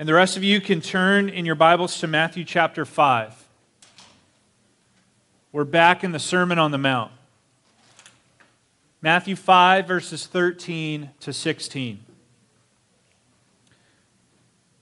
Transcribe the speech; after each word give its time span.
And 0.00 0.08
the 0.08 0.14
rest 0.14 0.38
of 0.38 0.42
you 0.42 0.62
can 0.62 0.80
turn 0.80 1.28
in 1.28 1.44
your 1.44 1.54
Bibles 1.54 2.00
to 2.00 2.06
Matthew 2.06 2.42
chapter 2.42 2.86
5. 2.86 3.34
We're 5.52 5.64
back 5.64 6.02
in 6.02 6.12
the 6.12 6.18
Sermon 6.18 6.58
on 6.58 6.70
the 6.70 6.78
Mount. 6.78 7.12
Matthew 9.02 9.36
5, 9.36 9.86
verses 9.86 10.26
13 10.26 11.10
to 11.20 11.34
16. 11.34 12.02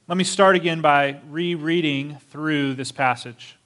Let 0.07 0.17
me 0.17 0.23
start 0.23 0.55
again 0.55 0.81
by 0.81 1.19
rereading 1.29 2.19
through 2.31 2.75
this 2.75 2.93
passage. 2.93 3.57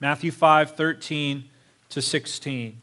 Matthew 0.00 0.32
5, 0.32 0.74
13 0.74 1.44
to 1.90 2.02
16. 2.02 2.82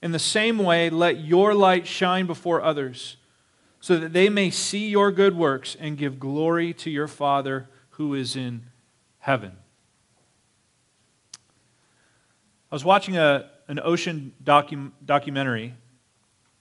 In 0.00 0.12
the 0.12 0.18
same 0.18 0.58
way, 0.58 0.90
let 0.90 1.20
your 1.20 1.54
light 1.54 1.86
shine 1.86 2.26
before 2.26 2.62
others, 2.62 3.16
so 3.80 3.98
that 3.98 4.12
they 4.12 4.28
may 4.28 4.50
see 4.50 4.88
your 4.88 5.10
good 5.10 5.36
works 5.36 5.76
and 5.78 5.98
give 5.98 6.20
glory 6.20 6.72
to 6.74 6.90
your 6.90 7.08
Father 7.08 7.68
who 7.90 8.14
is 8.14 8.36
in 8.36 8.62
heaven. 9.18 9.52
I 12.70 12.74
was 12.74 12.84
watching 12.84 13.16
a, 13.16 13.50
an 13.66 13.80
ocean 13.82 14.34
docu- 14.44 14.92
documentary, 15.04 15.74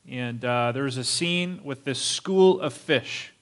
and 0.10 0.44
uh, 0.44 0.72
there 0.72 0.84
was 0.84 0.98
a 0.98 1.04
scene 1.04 1.60
with 1.64 1.84
this 1.84 2.02
school 2.02 2.60
of 2.62 2.74
fish. 2.74 3.34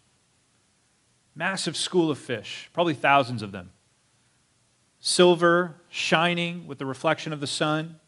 Massive 1.35 1.77
school 1.77 2.09
of 2.09 2.17
fish, 2.17 2.69
probably 2.73 2.93
thousands 2.93 3.41
of 3.41 3.51
them. 3.51 3.71
Silver, 4.99 5.75
shining 5.89 6.65
with 6.65 6.79
the 6.79 6.85
reflection 6.85 7.31
of 7.31 7.39
the 7.39 7.47
sun. 7.47 7.99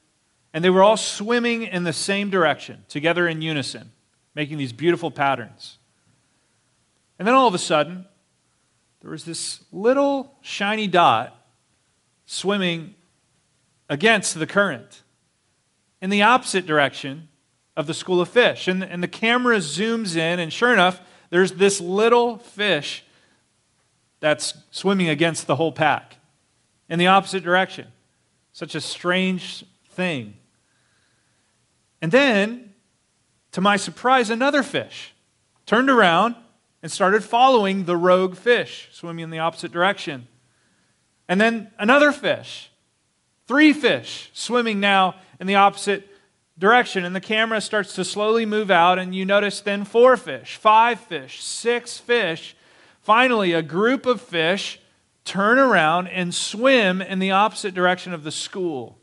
And 0.53 0.63
they 0.63 0.69
were 0.69 0.83
all 0.83 0.97
swimming 0.97 1.63
in 1.63 1.83
the 1.83 1.93
same 1.93 2.29
direction, 2.29 2.85
together 2.87 3.27
in 3.27 3.41
unison, 3.41 3.91
making 4.33 4.57
these 4.57 4.73
beautiful 4.73 5.11
patterns. 5.11 5.77
And 7.19 7.27
then 7.27 7.35
all 7.35 7.47
of 7.47 7.53
a 7.53 7.59
sudden, 7.59 8.05
there 9.01 9.11
was 9.11 9.25
this 9.25 9.63
little 9.71 10.35
shiny 10.41 10.87
dot 10.87 11.35
swimming 12.25 12.95
against 13.89 14.37
the 14.37 14.47
current 14.47 15.03
in 16.01 16.09
the 16.09 16.23
opposite 16.23 16.65
direction 16.65 17.29
of 17.75 17.87
the 17.87 17.93
school 17.93 18.19
of 18.19 18.29
fish. 18.29 18.67
And, 18.67 18.83
and 18.83 19.01
the 19.01 19.07
camera 19.07 19.57
zooms 19.57 20.15
in, 20.15 20.39
and 20.39 20.51
sure 20.51 20.73
enough, 20.73 20.99
there's 21.29 21.53
this 21.53 21.79
little 21.79 22.37
fish 22.37 23.03
that's 24.19 24.55
swimming 24.71 25.09
against 25.09 25.47
the 25.47 25.55
whole 25.55 25.71
pack 25.71 26.17
in 26.89 26.99
the 26.99 27.07
opposite 27.07 27.43
direction. 27.43 27.87
Such 28.51 28.75
a 28.75 28.81
strange 28.81 29.63
thing. 29.97 30.35
And 32.01 32.11
then, 32.11 32.73
to 33.51 33.61
my 33.61 33.77
surprise, 33.77 34.29
another 34.29 34.61
fish 34.61 35.13
turned 35.65 35.89
around 35.89 36.35
and 36.83 36.91
started 36.91 37.23
following 37.23 37.85
the 37.85 37.97
rogue 37.97 38.37
fish, 38.37 38.89
swimming 38.93 39.23
in 39.23 39.31
the 39.31 39.39
opposite 39.39 39.71
direction. 39.71 40.27
And 41.27 41.41
then 41.41 41.71
another 41.79 42.11
fish, 42.11 42.69
three 43.47 43.73
fish, 43.73 44.29
swimming 44.33 44.79
now 44.79 45.15
in 45.39 45.47
the 45.47 45.55
opposite 45.55 46.07
direction. 46.59 47.03
And 47.03 47.15
the 47.15 47.19
camera 47.19 47.59
starts 47.59 47.95
to 47.95 48.05
slowly 48.05 48.45
move 48.45 48.69
out, 48.69 48.99
and 48.99 49.15
you 49.15 49.25
notice 49.25 49.59
then 49.61 49.83
four 49.83 50.15
fish, 50.15 50.57
five 50.57 50.99
fish, 50.99 51.43
six 51.43 51.97
fish. 51.97 52.55
Finally, 53.01 53.53
a 53.53 53.63
group 53.63 54.05
of 54.05 54.21
fish 54.21 54.79
turn 55.25 55.57
around 55.57 56.07
and 56.07 56.35
swim 56.35 57.01
in 57.01 57.17
the 57.17 57.31
opposite 57.31 57.73
direction 57.73 58.13
of 58.13 58.23
the 58.23 58.31
school. 58.31 58.99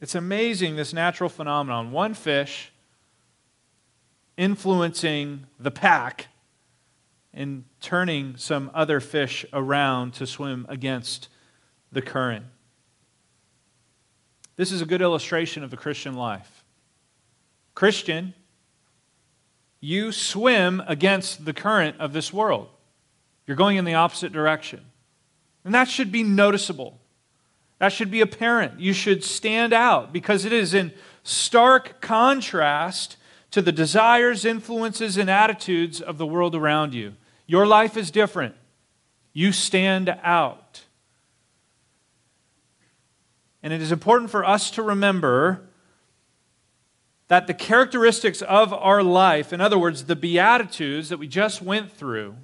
It's 0.00 0.14
amazing, 0.14 0.76
this 0.76 0.92
natural 0.92 1.30
phenomenon. 1.30 1.92
One 1.92 2.14
fish 2.14 2.72
influencing 4.36 5.46
the 5.58 5.70
pack 5.70 6.28
and 7.32 7.64
turning 7.80 8.36
some 8.36 8.70
other 8.74 9.00
fish 9.00 9.44
around 9.52 10.14
to 10.14 10.26
swim 10.26 10.66
against 10.68 11.28
the 11.92 12.02
current. 12.02 12.44
This 14.56 14.70
is 14.70 14.80
a 14.80 14.86
good 14.86 15.02
illustration 15.02 15.64
of 15.64 15.70
the 15.70 15.76
Christian 15.76 16.14
life. 16.14 16.64
Christian, 17.74 18.34
you 19.80 20.12
swim 20.12 20.82
against 20.86 21.44
the 21.44 21.52
current 21.52 21.96
of 21.98 22.12
this 22.12 22.32
world. 22.32 22.68
You're 23.46 23.56
going 23.56 23.76
in 23.76 23.84
the 23.84 23.94
opposite 23.94 24.32
direction. 24.32 24.80
And 25.64 25.74
that 25.74 25.88
should 25.88 26.12
be 26.12 26.22
noticeable. 26.22 27.00
That 27.84 27.92
should 27.92 28.10
be 28.10 28.22
apparent. 28.22 28.80
You 28.80 28.94
should 28.94 29.22
stand 29.22 29.74
out 29.74 30.10
because 30.10 30.46
it 30.46 30.54
is 30.54 30.72
in 30.72 30.90
stark 31.22 32.00
contrast 32.00 33.18
to 33.50 33.60
the 33.60 33.72
desires, 33.72 34.46
influences, 34.46 35.18
and 35.18 35.28
attitudes 35.28 36.00
of 36.00 36.16
the 36.16 36.24
world 36.24 36.54
around 36.54 36.94
you. 36.94 37.12
Your 37.46 37.66
life 37.66 37.98
is 37.98 38.10
different. 38.10 38.54
You 39.34 39.52
stand 39.52 40.08
out. 40.22 40.84
And 43.62 43.70
it 43.70 43.82
is 43.82 43.92
important 43.92 44.30
for 44.30 44.46
us 44.46 44.70
to 44.70 44.82
remember 44.82 45.60
that 47.28 47.46
the 47.46 47.52
characteristics 47.52 48.40
of 48.40 48.72
our 48.72 49.02
life, 49.02 49.52
in 49.52 49.60
other 49.60 49.78
words, 49.78 50.04
the 50.06 50.16
Beatitudes 50.16 51.10
that 51.10 51.18
we 51.18 51.28
just 51.28 51.60
went 51.60 51.92
through, 51.92 52.36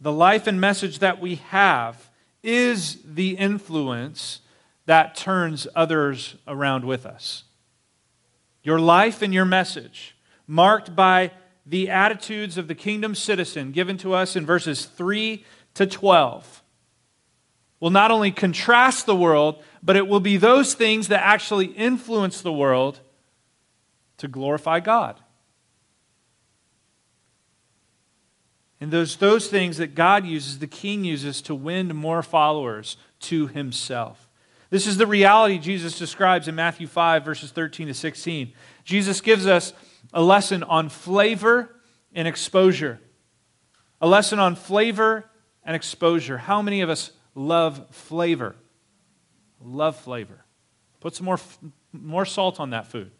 the 0.00 0.10
life 0.10 0.48
and 0.48 0.60
message 0.60 0.98
that 0.98 1.20
we 1.20 1.36
have 1.36 2.07
is 2.48 2.98
the 3.04 3.36
influence 3.36 4.40
that 4.86 5.14
turns 5.14 5.68
others 5.76 6.36
around 6.46 6.82
with 6.82 7.04
us. 7.04 7.44
Your 8.62 8.80
life 8.80 9.20
and 9.20 9.34
your 9.34 9.44
message, 9.44 10.16
marked 10.46 10.96
by 10.96 11.32
the 11.66 11.90
attitudes 11.90 12.56
of 12.56 12.66
the 12.66 12.74
kingdom 12.74 13.14
citizen 13.14 13.70
given 13.70 13.98
to 13.98 14.14
us 14.14 14.34
in 14.34 14.46
verses 14.46 14.86
3 14.86 15.44
to 15.74 15.86
12, 15.86 16.62
will 17.80 17.90
not 17.90 18.10
only 18.10 18.30
contrast 18.30 19.04
the 19.04 19.14
world, 19.14 19.62
but 19.82 19.94
it 19.94 20.08
will 20.08 20.18
be 20.18 20.38
those 20.38 20.72
things 20.72 21.08
that 21.08 21.22
actually 21.22 21.66
influence 21.66 22.40
the 22.40 22.52
world 22.52 23.00
to 24.16 24.26
glorify 24.26 24.80
God. 24.80 25.20
And 28.80 28.90
those, 28.90 29.16
those 29.16 29.48
things 29.48 29.78
that 29.78 29.94
God 29.94 30.24
uses, 30.24 30.58
the 30.58 30.66
king 30.66 31.04
uses 31.04 31.42
to 31.42 31.54
win 31.54 31.94
more 31.96 32.22
followers 32.22 32.96
to 33.20 33.48
himself. 33.48 34.28
This 34.70 34.86
is 34.86 34.98
the 34.98 35.06
reality 35.06 35.58
Jesus 35.58 35.98
describes 35.98 36.46
in 36.46 36.54
Matthew 36.54 36.86
5, 36.86 37.24
verses 37.24 37.50
13 37.50 37.88
to 37.88 37.94
16. 37.94 38.52
Jesus 38.84 39.20
gives 39.20 39.46
us 39.46 39.72
a 40.12 40.22
lesson 40.22 40.62
on 40.62 40.88
flavor 40.88 41.74
and 42.14 42.28
exposure. 42.28 43.00
A 44.00 44.06
lesson 44.06 44.38
on 44.38 44.54
flavor 44.54 45.24
and 45.64 45.74
exposure. 45.74 46.38
How 46.38 46.62
many 46.62 46.82
of 46.82 46.90
us 46.90 47.12
love 47.34 47.86
flavor? 47.90 48.56
Love 49.60 49.96
flavor. 49.96 50.44
Put 51.00 51.16
some 51.16 51.24
more, 51.24 51.40
more 51.92 52.24
salt 52.24 52.60
on 52.60 52.70
that 52.70 52.86
food. 52.86 53.10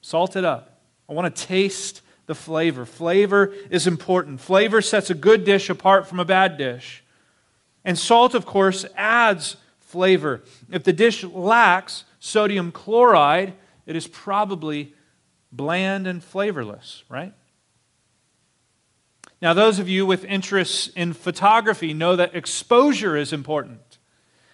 Salt 0.00 0.36
it 0.36 0.44
up. 0.44 0.80
I 1.08 1.12
want 1.12 1.34
to 1.34 1.46
taste 1.46 2.02
the 2.32 2.38
flavor. 2.38 2.86
Flavor 2.86 3.52
is 3.68 3.86
important. 3.86 4.40
Flavor 4.40 4.80
sets 4.80 5.10
a 5.10 5.14
good 5.14 5.44
dish 5.44 5.68
apart 5.68 6.06
from 6.06 6.18
a 6.18 6.24
bad 6.24 6.56
dish. 6.56 7.04
And 7.84 7.98
salt, 7.98 8.34
of 8.34 8.46
course, 8.46 8.86
adds 8.96 9.56
flavor. 9.80 10.40
If 10.70 10.82
the 10.82 10.94
dish 10.94 11.24
lacks 11.24 12.04
sodium 12.20 12.72
chloride, 12.72 13.52
it 13.84 13.96
is 13.96 14.06
probably 14.06 14.94
bland 15.50 16.06
and 16.06 16.24
flavorless, 16.24 17.04
right? 17.10 17.34
Now, 19.42 19.52
those 19.52 19.78
of 19.78 19.90
you 19.90 20.06
with 20.06 20.24
interests 20.24 20.88
in 20.96 21.12
photography 21.12 21.92
know 21.92 22.16
that 22.16 22.34
exposure 22.34 23.14
is 23.14 23.34
important. 23.34 23.98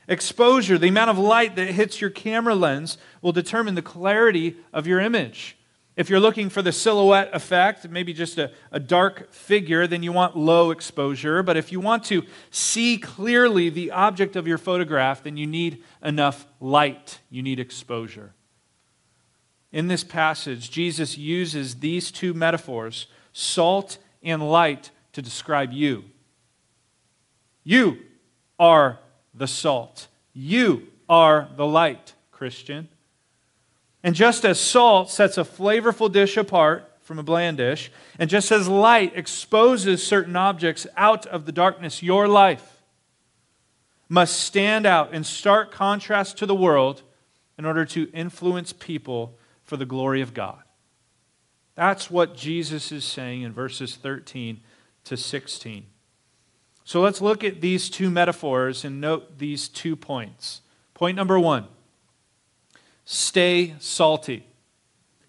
Exposure, 0.08 0.78
the 0.78 0.88
amount 0.88 1.10
of 1.10 1.18
light 1.18 1.54
that 1.54 1.68
hits 1.68 2.00
your 2.00 2.10
camera 2.10 2.56
lens, 2.56 2.98
will 3.22 3.30
determine 3.30 3.76
the 3.76 3.82
clarity 3.82 4.56
of 4.72 4.88
your 4.88 4.98
image. 4.98 5.57
If 5.98 6.08
you're 6.08 6.20
looking 6.20 6.48
for 6.48 6.62
the 6.62 6.70
silhouette 6.70 7.30
effect, 7.32 7.88
maybe 7.88 8.12
just 8.12 8.38
a, 8.38 8.52
a 8.70 8.78
dark 8.78 9.32
figure, 9.32 9.88
then 9.88 10.04
you 10.04 10.12
want 10.12 10.36
low 10.36 10.70
exposure. 10.70 11.42
But 11.42 11.56
if 11.56 11.72
you 11.72 11.80
want 11.80 12.04
to 12.04 12.22
see 12.52 12.98
clearly 12.98 13.68
the 13.68 13.90
object 13.90 14.36
of 14.36 14.46
your 14.46 14.58
photograph, 14.58 15.24
then 15.24 15.36
you 15.36 15.44
need 15.44 15.82
enough 16.00 16.46
light. 16.60 17.18
You 17.30 17.42
need 17.42 17.58
exposure. 17.58 18.32
In 19.72 19.88
this 19.88 20.04
passage, 20.04 20.70
Jesus 20.70 21.18
uses 21.18 21.80
these 21.80 22.12
two 22.12 22.32
metaphors, 22.32 23.08
salt 23.32 23.98
and 24.22 24.48
light, 24.48 24.92
to 25.14 25.20
describe 25.20 25.72
you. 25.72 26.04
You 27.64 27.98
are 28.56 29.00
the 29.34 29.48
salt. 29.48 30.06
You 30.32 30.86
are 31.08 31.48
the 31.56 31.66
light, 31.66 32.14
Christian. 32.30 32.88
And 34.02 34.14
just 34.14 34.44
as 34.44 34.60
salt 34.60 35.10
sets 35.10 35.38
a 35.38 35.44
flavorful 35.44 36.10
dish 36.10 36.36
apart 36.36 36.90
from 37.00 37.18
a 37.18 37.22
bland 37.22 37.56
dish, 37.56 37.90
and 38.18 38.30
just 38.30 38.52
as 38.52 38.68
light 38.68 39.12
exposes 39.16 40.06
certain 40.06 40.36
objects 40.36 40.86
out 40.96 41.26
of 41.26 41.46
the 41.46 41.52
darkness, 41.52 42.02
your 42.02 42.28
life 42.28 42.82
must 44.08 44.40
stand 44.40 44.86
out 44.86 45.12
in 45.12 45.24
stark 45.24 45.70
contrast 45.70 46.38
to 46.38 46.46
the 46.46 46.54
world 46.54 47.02
in 47.58 47.64
order 47.64 47.84
to 47.84 48.10
influence 48.12 48.72
people 48.72 49.36
for 49.62 49.76
the 49.76 49.84
glory 49.84 50.20
of 50.22 50.32
God. 50.32 50.62
That's 51.74 52.10
what 52.10 52.36
Jesus 52.36 52.90
is 52.90 53.04
saying 53.04 53.42
in 53.42 53.52
verses 53.52 53.96
13 53.96 54.60
to 55.04 55.16
16. 55.16 55.86
So 56.84 57.00
let's 57.00 57.20
look 57.20 57.44
at 57.44 57.60
these 57.60 57.90
two 57.90 58.10
metaphors 58.10 58.84
and 58.84 59.00
note 59.00 59.38
these 59.38 59.68
two 59.68 59.94
points. 59.94 60.62
Point 60.94 61.16
number 61.16 61.38
one 61.38 61.68
Stay 63.10 63.74
salty. 63.78 64.44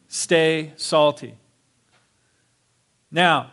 Stay 0.09 0.73
salty. 0.75 1.37
Now, 3.09 3.51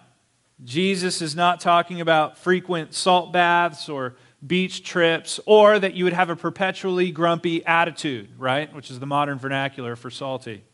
Jesus 0.64 1.23
is 1.23 1.37
not 1.37 1.61
talking 1.61 2.00
about 2.00 2.37
frequent 2.37 2.93
salt 2.93 3.32
baths 3.32 3.88
or 3.88 4.17
beach 4.44 4.82
trips 4.82 5.38
or 5.46 5.78
that 5.78 5.94
you 5.94 6.02
would 6.02 6.12
have 6.12 6.28
a 6.28 6.34
perpetually 6.34 7.12
grumpy 7.12 7.64
attitude, 7.64 8.28
right? 8.37 8.75
Which 8.75 8.90
is 8.90 8.99
the 8.99 9.06
modern 9.06 9.38
vernacular 9.38 9.94
for 9.94 10.11
salty. 10.11 10.64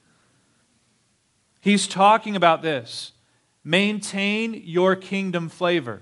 He's 1.61 1.87
talking 1.87 2.37
about 2.37 2.63
this. 2.63 3.13
Maintain 3.63 4.63
your 4.65 4.97
kingdom 4.97 5.51
flavor. 5.51 6.01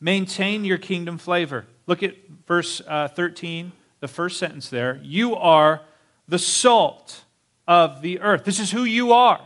Maintain 0.00 0.64
your 0.64 0.78
kingdom 0.78 1.16
flavor. 1.16 1.66
Look 1.86 2.02
at 2.02 2.16
verse 2.48 2.82
uh, 2.88 3.06
13, 3.06 3.70
the 4.00 4.08
first 4.08 4.36
sentence 4.36 4.68
there. 4.68 4.98
You 5.04 5.36
are 5.36 5.82
the 6.30 6.38
salt 6.38 7.24
of 7.68 8.00
the 8.00 8.20
earth. 8.20 8.44
This 8.44 8.60
is 8.60 8.70
who 8.70 8.84
you 8.84 9.12
are. 9.12 9.40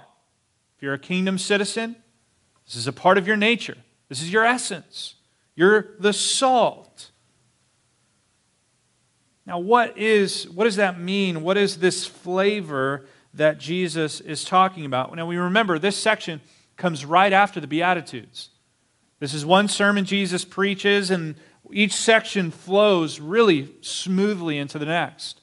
If 0.76 0.82
you're 0.82 0.94
a 0.94 0.98
kingdom 0.98 1.38
citizen, 1.38 1.96
this 2.66 2.76
is 2.76 2.86
a 2.86 2.92
part 2.92 3.18
of 3.18 3.26
your 3.26 3.36
nature, 3.36 3.76
this 4.08 4.22
is 4.22 4.32
your 4.32 4.44
essence. 4.44 5.16
You're 5.56 5.94
the 6.00 6.12
salt. 6.12 7.12
Now, 9.46 9.60
what, 9.60 9.96
is, 9.96 10.48
what 10.50 10.64
does 10.64 10.76
that 10.76 10.98
mean? 10.98 11.42
What 11.42 11.56
is 11.56 11.76
this 11.76 12.06
flavor 12.06 13.06
that 13.34 13.58
Jesus 13.58 14.20
is 14.20 14.42
talking 14.42 14.84
about? 14.84 15.14
Now, 15.14 15.26
we 15.26 15.36
remember 15.36 15.78
this 15.78 15.96
section 15.96 16.40
comes 16.76 17.04
right 17.04 17.32
after 17.32 17.60
the 17.60 17.68
Beatitudes. 17.68 18.48
This 19.20 19.32
is 19.32 19.46
one 19.46 19.68
sermon 19.68 20.06
Jesus 20.06 20.44
preaches, 20.44 21.10
and 21.10 21.36
each 21.70 21.92
section 21.92 22.50
flows 22.50 23.20
really 23.20 23.72
smoothly 23.80 24.58
into 24.58 24.78
the 24.78 24.86
next. 24.86 25.40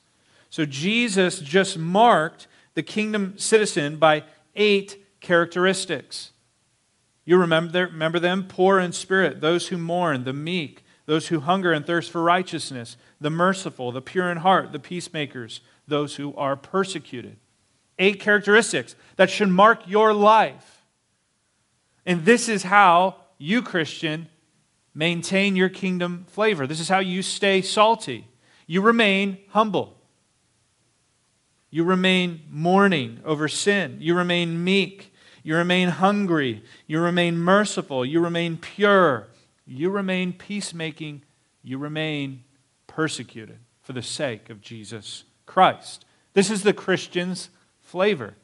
So 0.52 0.66
Jesus 0.66 1.40
just 1.40 1.78
marked 1.78 2.48
the 2.74 2.84
kingdom 2.84 3.36
citizen 3.38 3.96
by 3.96 4.26
eight 4.54 5.04
characteristics. 5.22 6.34
You 7.24 7.38
remember, 7.38 7.88
remember 7.88 8.20
them? 8.20 8.46
Poor 8.48 8.78
in 8.78 8.92
spirit, 8.92 9.40
those 9.40 9.70
who 9.70 9.78
mourn, 9.78 10.26
the 10.26 10.34
meek, 10.34 10.84
those 11.06 11.30
who 11.30 11.40
hunger 11.40 11.72
and 11.72 11.88
thirst 11.88 12.12
for 12.12 12.22
righteousness, 12.22 12.98
the 13.22 13.30
merciful, 13.30 13.94
the 13.94 14.02
pure 14.02 14.30
in 14.30 14.40
heart, 14.40 14.74
the 14.74 14.80
peacemakers, 14.80 15.62
those 15.88 16.18
who 16.18 16.36
are 16.36 16.58
persecuted. 16.58 17.38
Eight 17.98 18.20
characteristics 18.20 18.96
that 19.16 19.30
should 19.30 19.50
mark 19.50 19.88
your 19.88 20.14
life. 20.14 20.86
And 22.06 22.26
this 22.26 22.50
is 22.50 22.64
how 22.64 23.16
you, 23.38 23.62
Christian, 23.62 24.28
maintain 24.94 25.56
your 25.56 25.70
kingdom 25.70 26.26
flavor. 26.28 26.68
This 26.68 26.82
is 26.82 26.90
how 26.90 27.00
you 27.00 27.22
stay 27.22 27.62
salty. 27.62 28.28
You 28.68 28.82
remain 28.82 29.38
humble. 29.52 30.01
You 31.72 31.86
remain 31.86 32.42
mourning 32.50 33.22
over 33.26 33.48
sin. 33.48 33.98
You 34.00 34.14
remain 34.14 34.64
meek. 34.64 35.14
You 35.42 35.56
remain 35.56 35.88
hungry. 35.90 36.64
You 36.86 37.00
remain 37.00 37.38
merciful. 37.38 38.06
You 38.06 38.20
remain 38.20 38.58
pure. 38.58 39.28
You 39.66 39.90
remain 39.90 40.34
peacemaking. 40.34 41.24
You 41.64 41.78
remain 41.78 42.44
persecuted 42.88 43.60
for 43.82 43.94
the 43.94 44.02
sake 44.02 44.50
of 44.50 44.62
Jesus 44.62 45.24
Christ. 45.46 46.06
This 46.34 46.52
is 46.52 46.64
the 46.64 46.74
Christian's 46.74 47.50
flavor. 47.80 48.36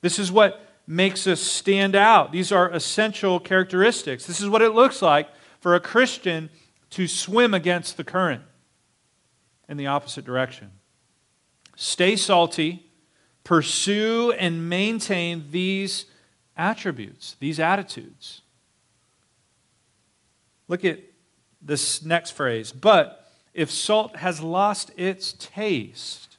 This 0.00 0.18
is 0.18 0.32
what 0.32 0.64
makes 0.86 1.26
us 1.26 1.40
stand 1.40 1.94
out. 1.94 2.32
These 2.32 2.50
are 2.50 2.70
essential 2.70 3.38
characteristics. 3.38 4.26
This 4.26 4.40
is 4.40 4.48
what 4.48 4.62
it 4.62 4.70
looks 4.70 5.02
like 5.02 5.28
for 5.60 5.74
a 5.74 5.80
Christian 5.80 6.48
to 6.90 7.06
swim 7.06 7.52
against 7.52 7.98
the 7.98 8.04
current 8.04 8.42
in 9.68 9.76
the 9.76 9.86
opposite 9.86 10.24
direction. 10.24 10.70
Stay 11.80 12.16
salty, 12.16 12.84
pursue 13.44 14.32
and 14.32 14.68
maintain 14.68 15.44
these 15.52 16.06
attributes, 16.56 17.36
these 17.38 17.60
attitudes. 17.60 18.40
Look 20.66 20.84
at 20.84 20.98
this 21.62 22.04
next 22.04 22.32
phrase. 22.32 22.72
But 22.72 23.30
if 23.54 23.70
salt 23.70 24.16
has 24.16 24.40
lost 24.40 24.90
its 24.96 25.34
taste, 25.34 26.36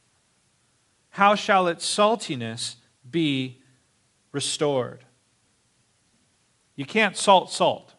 how 1.11 1.35
shall 1.35 1.69
its 1.69 1.89
saltiness 1.89 2.75
be 3.09 3.61
restored? 4.33 5.05
You 6.75 6.85
can't 6.85 7.15
salt 7.15 7.49
salt. 7.49 7.93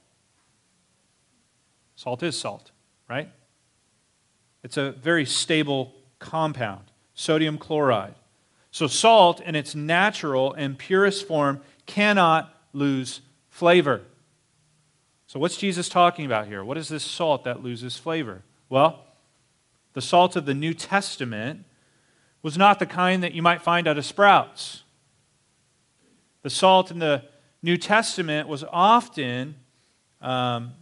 Salt 1.97 2.23
is 2.23 2.39
salt, 2.39 2.71
right? 3.09 3.31
It's 4.63 4.77
a 4.77 4.93
very 4.93 5.25
stable 5.25 5.95
compound 6.19 6.90
sodium 7.21 7.59
chloride. 7.59 8.15
So, 8.71 8.87
salt 8.87 9.41
in 9.41 9.55
its 9.55 9.75
natural 9.75 10.55
and 10.55 10.79
purest 10.79 11.27
form 11.27 11.61
cannot 11.87 12.55
lose 12.73 13.21
flavor. 13.49 14.03
So, 15.27 15.39
what's 15.39 15.57
Jesus 15.57 15.89
talking 15.89 16.25
about 16.25 16.47
here? 16.47 16.65
What 16.65 16.79
is 16.79 16.89
this 16.89 17.05
salt 17.05 17.45
that 17.45 17.63
loses 17.63 17.97
flavor? 17.97 18.43
Well, 18.69 19.05
the 19.93 20.01
salt 20.01 20.35
of 20.35 20.47
the 20.47 20.55
New 20.55 20.73
Testament 20.73 21.65
was 22.43 22.57
not 22.57 22.79
the 22.79 22.87
kind 22.87 23.23
that 23.23 23.35
you 23.35 23.43
might 23.43 23.61
find 23.61 23.87
out 23.87 23.99
of 23.99 24.07
Sprouts. 24.07 24.85
The 26.43 26.51
salt 26.51 26.91
in 26.91 27.01
the 27.01 27.25
New 27.63 27.77
Testament 27.77 28.49
was 28.49 28.65
often, 28.65 29.57
um, 30.23 30.73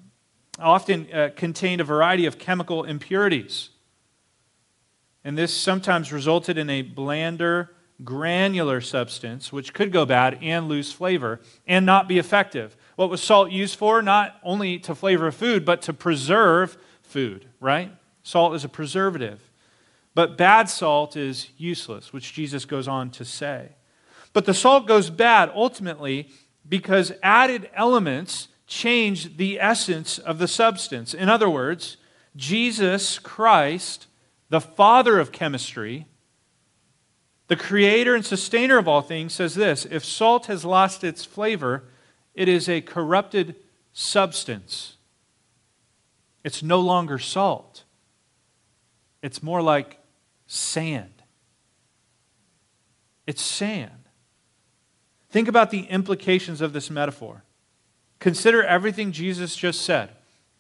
often 0.61 1.13
uh, 1.13 1.31
contained 1.35 1.81
a 1.81 1.85
variety 1.85 2.27
of 2.27 2.39
chemical 2.39 2.85
impurities 2.85 3.71
and 5.25 5.37
this 5.37 5.53
sometimes 5.53 6.13
resulted 6.13 6.59
in 6.59 6.71
a 6.71 6.83
blander, 6.83 7.71
granular 8.05 8.81
substance, 8.81 9.53
which 9.53 9.75
could 9.75 9.93
go 9.93 10.07
bad 10.07 10.39
and 10.43 10.69
lose 10.69 10.93
flavor 10.93 11.41
and 11.67 11.85
not 11.85 12.09
be 12.09 12.19
effective. 12.19 12.77
What 12.97 13.11
was 13.11 13.23
salt 13.23 13.51
used 13.51 13.77
for? 13.77 14.03
Not 14.03 14.37
only 14.43 14.79
to 14.81 14.95
flavor 14.95 15.31
food, 15.31 15.65
but 15.65 15.83
to 15.83 15.93
preserve 15.93 16.77
food, 17.03 17.47
right? 17.61 17.93
Salt 18.23 18.55
is 18.55 18.65
a 18.65 18.69
preservative. 18.69 19.41
But 20.15 20.37
bad 20.37 20.69
salt 20.69 21.17
is 21.17 21.49
useless, 21.57 22.13
which 22.13 22.33
Jesus 22.33 22.65
goes 22.65 22.89
on 22.89 23.11
to 23.11 23.25
say. 23.25 23.69
But 24.33 24.47
the 24.47 24.55
salt 24.55 24.87
goes 24.87 25.11
bad 25.11 25.51
ultimately 25.55 26.29
because 26.69 27.13
added 27.23 27.71
elements 27.73 28.49
change 28.67 29.37
the 29.37 29.61
essence 29.61 30.19
of 30.19 30.39
the 30.39 30.49
substance. 30.49 31.15
In 31.15 31.29
other 31.29 31.49
words, 31.49 31.99
Jesus 32.37 33.19
Christ 33.21 34.08
the 34.49 34.61
father 34.61 35.19
of 35.19 35.33
chemistry, 35.33 36.07
the 37.49 37.57
creator 37.57 38.15
and 38.15 38.25
sustainer 38.25 38.79
of 38.79 38.89
all 38.89 39.03
things, 39.03 39.33
says 39.33 39.55
this 39.55 39.87
If 39.91 40.05
salt 40.05 40.47
has 40.47 40.65
lost 40.65 41.05
its 41.05 41.25
flavor, 41.25 41.85
it 42.35 42.49
is 42.49 42.69
a 42.69 42.81
corrupted 42.81 43.57
substance. 43.93 44.97
It's 46.45 46.63
no 46.63 46.81
longer 46.81 47.19
salt, 47.19 47.85
it's 49.23 49.43
more 49.43 49.63
like 49.63 49.99
sand. 50.47 51.13
It's 53.27 53.43
sand. 53.43 54.09
Think 55.29 55.49
about 55.49 55.71
the 55.71 55.83
implications 55.83 56.63
of 56.63 56.73
this 56.73 56.89
metaphor. 56.89 57.45
Consider 58.19 58.65
everything 58.65 59.13
Jesus 59.13 59.55
just 59.55 59.83
said. 59.83 60.09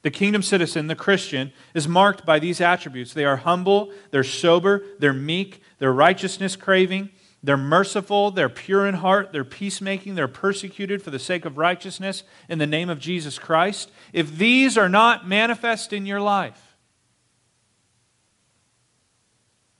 The 0.02 0.10
kingdom 0.10 0.42
citizen, 0.42 0.86
the 0.86 0.94
Christian, 0.94 1.52
is 1.74 1.88
marked 1.88 2.24
by 2.24 2.38
these 2.38 2.60
attributes. 2.60 3.12
They 3.12 3.24
are 3.24 3.36
humble, 3.36 3.92
they're 4.10 4.22
sober, 4.24 4.84
they're 4.98 5.12
meek, 5.12 5.60
they're 5.78 5.92
righteousness 5.92 6.54
craving, 6.54 7.10
They're 7.42 7.56
merciful, 7.56 8.32
they're 8.32 8.48
pure 8.48 8.86
in 8.86 8.96
heart, 8.96 9.30
they're 9.32 9.44
peacemaking, 9.44 10.16
they're 10.16 10.26
persecuted 10.26 11.02
for 11.02 11.10
the 11.10 11.20
sake 11.20 11.44
of 11.44 11.56
righteousness 11.56 12.24
in 12.48 12.58
the 12.58 12.66
name 12.66 12.90
of 12.90 12.98
Jesus 12.98 13.38
Christ. 13.38 13.92
If 14.12 14.36
these 14.36 14.76
are 14.76 14.88
not 14.88 15.28
manifest 15.28 15.92
in 15.92 16.04
your 16.04 16.20
life, 16.20 16.76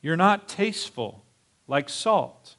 you're 0.01 0.17
not 0.17 0.49
tasteful 0.49 1.25
like 1.67 1.89
salt. 1.89 2.55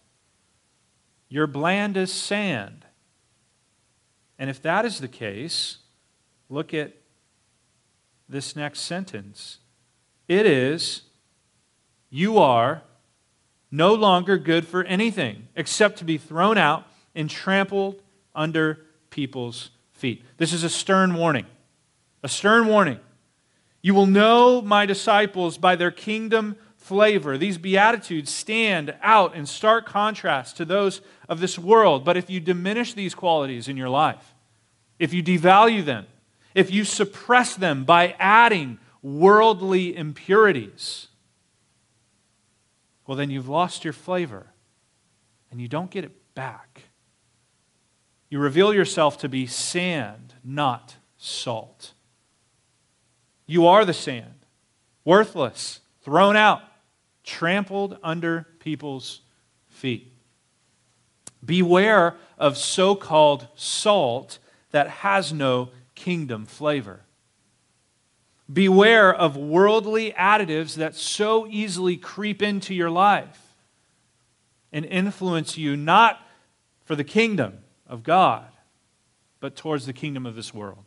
You're 1.30 1.48
bland 1.48 1.96
as 1.96 2.12
sand. 2.12 2.86
And 4.38 4.50
if 4.50 4.62
that 4.64 4.84
is 4.84 5.00
the 5.00 5.08
case, 5.08 5.78
look 6.50 6.74
at 6.74 6.94
this 8.30 8.56
next 8.56 8.82
sentence. 8.82 9.58
It 10.28 10.46
is, 10.46 11.02
you 12.10 12.38
are 12.38 12.84
no 13.72 13.94
longer 13.94 14.38
good 14.38 14.68
for 14.68 14.84
anything 14.84 15.48
except 15.56 15.98
to 15.98 16.06
be 16.06 16.18
thrown 16.18 16.58
out 16.58 16.86
and 17.16 17.30
trampled 17.30 18.02
under 18.36 18.86
people's 19.10 19.72
feet. 19.92 20.24
This 20.38 20.54
is 20.54 20.64
a 20.64 20.70
stern 20.70 21.16
warning. 21.16 21.46
A 22.24 22.30
stern 22.30 22.68
warning. 22.68 23.00
You 23.82 23.94
will 23.94 24.06
know 24.06 24.62
my 24.62 24.86
disciples 24.86 25.58
by 25.58 25.76
their 25.76 25.92
kingdom 25.92 26.56
flavor. 26.78 27.38
These 27.38 27.58
Beatitudes 27.58 28.32
stand 28.32 28.96
out 29.02 29.36
in 29.36 29.46
stark 29.46 29.86
contrast 29.86 30.58
to 30.58 30.66
those 30.66 31.02
of 31.28 31.40
this 31.40 31.58
world. 31.58 32.04
But 32.04 32.18
if 32.18 32.30
you 32.30 32.40
diminish 32.40 32.94
these 32.94 33.16
qualities 33.16 33.68
in 33.68 33.78
your 33.78 33.90
life, 33.90 34.34
if 34.98 35.14
you 35.14 35.24
devalue 35.24 35.84
them, 35.84 36.08
if 36.54 36.72
you 36.72 36.84
suppress 36.84 37.56
them 37.56 37.84
by 37.84 38.16
adding 38.20 38.80
worldly 39.02 39.96
impurities, 39.96 41.08
well, 43.06 43.18
then 43.18 43.30
you've 43.30 43.50
lost 43.50 43.84
your 43.84 43.94
flavor 43.94 44.48
and 45.52 45.60
you 45.60 45.68
don't 45.68 45.90
get 45.90 46.04
it 46.04 46.36
back. 46.36 46.84
You 48.30 48.40
reveal 48.40 48.74
yourself 48.74 49.18
to 49.20 49.30
be 49.30 49.48
sand, 49.48 50.36
not 50.44 50.96
salt. 51.18 51.94
You 53.48 53.66
are 53.66 53.84
the 53.84 53.94
sand, 53.94 54.46
worthless, 55.04 55.80
thrown 56.04 56.36
out, 56.36 56.62
trampled 57.24 57.98
under 58.04 58.46
people's 58.60 59.22
feet. 59.68 60.14
Beware 61.44 62.16
of 62.38 62.58
so 62.58 62.96
called 62.96 63.48
salt 63.56 64.38
that 64.72 64.88
has 64.88 65.34
no 65.34 65.70
kingdom 66.00 66.46
flavor. 66.46 67.02
Beware 68.52 69.14
of 69.14 69.38
worldly 69.38 70.12
additives 70.14 70.76
that 70.76 70.96
so 70.96 71.46
easily 71.46 71.98
creep 71.98 72.42
into 72.42 72.74
your 72.74 72.90
life 72.90 73.56
and 74.72 74.86
influence 74.86 75.58
you 75.58 75.76
not 75.76 76.20
for 76.86 76.96
the 76.96 77.04
kingdom 77.04 77.60
of 77.86 78.04
God, 78.04 78.48
but 79.40 79.56
towards 79.56 79.86
the 79.86 79.94
kingdom 79.94 80.26
of 80.26 80.36
this 80.36 80.54
world. 80.54 80.86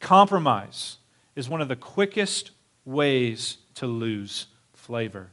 Compromise 0.00 0.96
is 1.36 1.48
one 1.48 1.60
of 1.60 1.68
the 1.68 1.76
quickest 1.76 2.50
ways 2.84 3.58
to 3.74 3.86
lose 3.86 4.46
flavor. 4.72 5.30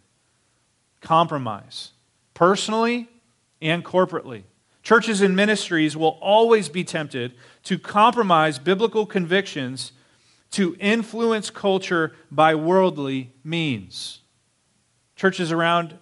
Compromise, 1.02 1.92
personally 2.34 3.08
and 3.62 3.84
corporately. 3.84 4.44
Churches 4.88 5.20
and 5.20 5.36
ministries 5.36 5.98
will 5.98 6.18
always 6.22 6.70
be 6.70 6.86
tempted 6.86 7.34
to 7.64 7.78
compromise 7.78 8.58
biblical 8.58 9.06
convictions 9.06 9.92
to 10.52 10.78
influence 10.80 11.50
culture 11.50 12.16
by 12.32 12.56
worldly 12.56 13.34
means. 13.44 14.22
Churches 15.18 15.52
around 15.52 15.98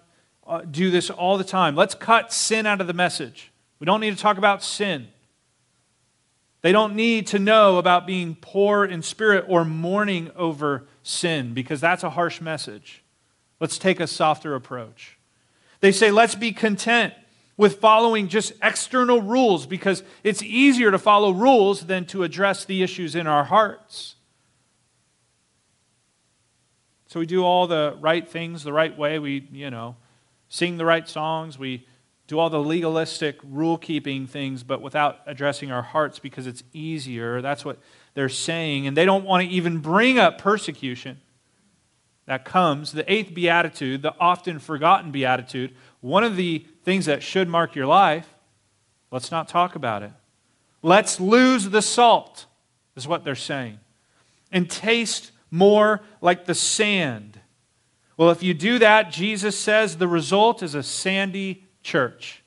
uh, 0.46 0.60
do 0.60 0.92
this 0.92 1.10
all 1.10 1.36
the 1.36 1.42
time. 1.42 1.74
Let's 1.74 1.96
cut 1.96 2.32
sin 2.32 2.64
out 2.64 2.80
of 2.80 2.86
the 2.86 2.92
message. 2.92 3.50
We 3.80 3.86
don't 3.86 4.00
need 4.00 4.14
to 4.14 4.22
talk 4.22 4.38
about 4.38 4.62
sin. 4.62 5.08
They 6.62 6.70
don't 6.70 6.94
need 6.94 7.26
to 7.26 7.40
know 7.40 7.78
about 7.78 8.06
being 8.06 8.36
poor 8.40 8.84
in 8.84 9.02
spirit 9.02 9.46
or 9.48 9.64
mourning 9.64 10.30
over 10.36 10.86
sin 11.02 11.54
because 11.54 11.80
that's 11.80 12.04
a 12.04 12.10
harsh 12.10 12.40
message. 12.40 13.02
Let's 13.58 13.78
take 13.78 13.98
a 13.98 14.06
softer 14.06 14.54
approach. 14.54 15.18
They 15.80 15.90
say, 15.90 16.12
let's 16.12 16.36
be 16.36 16.52
content 16.52 17.14
with 17.56 17.80
following 17.80 18.28
just 18.28 18.52
external 18.62 19.22
rules 19.22 19.66
because 19.66 20.02
it's 20.22 20.42
easier 20.42 20.90
to 20.90 20.98
follow 20.98 21.30
rules 21.30 21.86
than 21.86 22.04
to 22.06 22.22
address 22.22 22.64
the 22.64 22.82
issues 22.82 23.14
in 23.14 23.26
our 23.26 23.44
hearts. 23.44 24.16
So 27.06 27.20
we 27.20 27.26
do 27.26 27.44
all 27.44 27.66
the 27.66 27.96
right 28.00 28.28
things 28.28 28.62
the 28.62 28.72
right 28.72 28.96
way. 28.96 29.18
We, 29.18 29.48
you 29.50 29.70
know, 29.70 29.96
sing 30.48 30.76
the 30.76 30.84
right 30.84 31.08
songs. 31.08 31.58
We 31.58 31.86
do 32.26 32.38
all 32.38 32.50
the 32.50 32.60
legalistic, 32.60 33.38
rule 33.42 33.78
keeping 33.78 34.26
things, 34.26 34.62
but 34.62 34.82
without 34.82 35.20
addressing 35.26 35.70
our 35.70 35.82
hearts 35.82 36.18
because 36.18 36.46
it's 36.46 36.62
easier. 36.72 37.40
That's 37.40 37.64
what 37.64 37.78
they're 38.14 38.28
saying. 38.28 38.86
And 38.86 38.96
they 38.96 39.04
don't 39.04 39.24
want 39.24 39.44
to 39.44 39.48
even 39.48 39.78
bring 39.78 40.18
up 40.18 40.38
persecution 40.38 41.20
that 42.26 42.44
comes. 42.44 42.92
The 42.92 43.10
eighth 43.10 43.34
beatitude, 43.34 44.02
the 44.02 44.14
often 44.20 44.58
forgotten 44.58 45.10
beatitude, 45.10 45.74
one 46.00 46.24
of 46.24 46.36
the 46.36 46.66
things 46.84 47.06
that 47.06 47.22
should 47.22 47.48
mark 47.48 47.74
your 47.74 47.86
life, 47.86 48.34
let's 49.10 49.30
not 49.30 49.48
talk 49.48 49.74
about 49.74 50.02
it. 50.02 50.12
Let's 50.82 51.18
lose 51.18 51.70
the 51.70 51.82
salt, 51.82 52.46
is 52.94 53.08
what 53.08 53.24
they're 53.24 53.34
saying, 53.34 53.78
and 54.52 54.68
taste 54.68 55.32
more 55.50 56.02
like 56.20 56.44
the 56.44 56.54
sand. 56.54 57.40
Well, 58.16 58.30
if 58.30 58.42
you 58.42 58.54
do 58.54 58.78
that, 58.78 59.10
Jesus 59.10 59.58
says 59.58 59.96
the 59.96 60.08
result 60.08 60.62
is 60.62 60.74
a 60.74 60.82
sandy 60.82 61.64
church, 61.82 62.42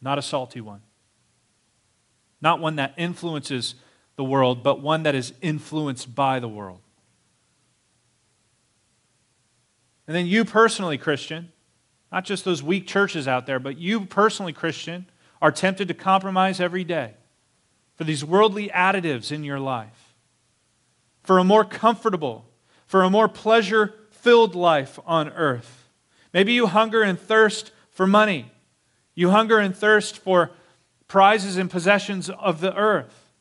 not 0.00 0.18
a 0.18 0.22
salty 0.22 0.60
one. 0.60 0.82
Not 2.40 2.58
one 2.58 2.76
that 2.76 2.94
influences 2.96 3.76
the 4.16 4.24
world, 4.24 4.64
but 4.64 4.80
one 4.80 5.04
that 5.04 5.14
is 5.14 5.32
influenced 5.40 6.14
by 6.14 6.40
the 6.40 6.48
world. 6.48 6.80
And 10.12 10.18
then 10.18 10.26
you 10.26 10.44
personally, 10.44 10.98
Christian, 10.98 11.50
not 12.12 12.26
just 12.26 12.44
those 12.44 12.62
weak 12.62 12.86
churches 12.86 13.26
out 13.26 13.46
there, 13.46 13.58
but 13.58 13.78
you 13.78 14.04
personally, 14.04 14.52
Christian, 14.52 15.06
are 15.40 15.50
tempted 15.50 15.88
to 15.88 15.94
compromise 15.94 16.60
every 16.60 16.84
day 16.84 17.14
for 17.94 18.04
these 18.04 18.22
worldly 18.22 18.68
additives 18.68 19.32
in 19.32 19.42
your 19.42 19.58
life 19.58 20.12
for 21.22 21.38
a 21.38 21.44
more 21.44 21.64
comfortable, 21.64 22.44
for 22.86 23.02
a 23.02 23.08
more 23.08 23.26
pleasure 23.26 23.94
filled 24.10 24.54
life 24.54 24.98
on 25.06 25.30
earth. 25.30 25.88
Maybe 26.34 26.52
you 26.52 26.66
hunger 26.66 27.00
and 27.00 27.18
thirst 27.18 27.72
for 27.88 28.06
money. 28.06 28.52
You 29.14 29.30
hunger 29.30 29.60
and 29.60 29.74
thirst 29.74 30.18
for 30.18 30.50
prizes 31.08 31.56
and 31.56 31.70
possessions 31.70 32.28
of 32.28 32.60
the 32.60 32.76
earth. 32.76 33.32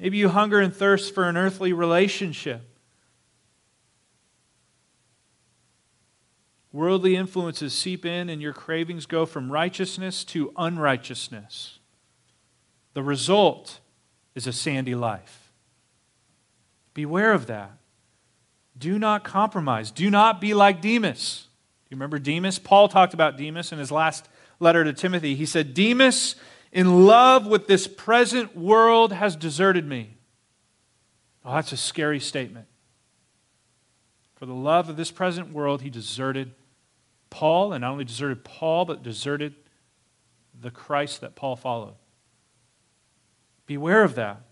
Maybe 0.00 0.16
you 0.16 0.30
hunger 0.30 0.58
and 0.58 0.74
thirst 0.74 1.14
for 1.14 1.28
an 1.28 1.36
earthly 1.36 1.72
relationship. 1.72 2.73
Worldly 6.74 7.14
influences 7.14 7.72
seep 7.72 8.04
in, 8.04 8.28
and 8.28 8.42
your 8.42 8.52
cravings 8.52 9.06
go 9.06 9.26
from 9.26 9.52
righteousness 9.52 10.24
to 10.24 10.52
unrighteousness. 10.56 11.78
The 12.94 13.02
result 13.04 13.78
is 14.34 14.48
a 14.48 14.52
sandy 14.52 14.96
life. 14.96 15.52
Beware 16.92 17.30
of 17.30 17.46
that. 17.46 17.70
Do 18.76 18.98
not 18.98 19.22
compromise. 19.22 19.92
Do 19.92 20.10
not 20.10 20.40
be 20.40 20.52
like 20.52 20.82
Demas. 20.82 21.46
Do 21.84 21.90
you 21.90 21.96
remember 21.96 22.18
Demas? 22.18 22.58
Paul 22.58 22.88
talked 22.88 23.14
about 23.14 23.38
Demas 23.38 23.70
in 23.70 23.78
his 23.78 23.92
last 23.92 24.28
letter 24.58 24.82
to 24.82 24.92
Timothy. 24.92 25.36
He 25.36 25.46
said, 25.46 25.74
Demas, 25.74 26.34
in 26.72 27.06
love 27.06 27.46
with 27.46 27.68
this 27.68 27.86
present 27.86 28.56
world, 28.56 29.12
has 29.12 29.36
deserted 29.36 29.86
me. 29.86 30.16
Oh, 31.44 31.54
that's 31.54 31.70
a 31.70 31.76
scary 31.76 32.18
statement. 32.18 32.66
For 34.34 34.46
the 34.46 34.54
love 34.54 34.88
of 34.88 34.96
this 34.96 35.12
present 35.12 35.52
world, 35.52 35.82
he 35.82 35.88
deserted 35.88 36.50
Paul, 37.34 37.72
and 37.72 37.80
not 37.80 37.90
only 37.90 38.04
deserted 38.04 38.44
Paul, 38.44 38.84
but 38.84 39.02
deserted 39.02 39.56
the 40.60 40.70
Christ 40.70 41.20
that 41.20 41.34
Paul 41.34 41.56
followed. 41.56 41.96
Beware 43.66 44.04
of 44.04 44.14
that. 44.14 44.42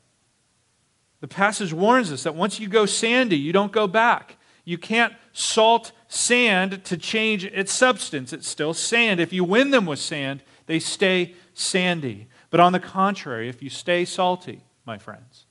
The 1.21 1.29
passage 1.29 1.73
warns 1.73 2.11
us 2.11 2.25
that 2.25 2.35
once 2.35 2.59
you 2.59 2.67
go 2.67 2.85
sandy, 2.85 3.37
you 3.39 3.53
don't 3.53 3.71
go 3.71 3.87
back. 3.87 4.37
You 4.65 4.79
can't 4.79 5.15
salt 5.33 5.93
sand 6.09 6.85
to 6.87 6.97
change 6.97 7.45
its 7.45 7.73
substance. 7.73 8.33
It's 8.33 8.49
still 8.49 8.75
sand. 8.75 9.21
If 9.21 9.33
you 9.33 9.45
win 9.45 9.71
them 9.71 9.87
with 9.87 10.01
sand, 10.01 10.43
they 10.67 10.81
stay 10.81 11.37
sandy. 11.55 12.27
But 12.51 12.59
on 12.59 12.73
the 12.73 12.81
contrary, 12.81 13.49
if 13.49 13.63
you 13.63 13.71
stay 13.71 14.05
salty, 14.05 14.65
my 14.85 14.99
friends, 14.99 15.47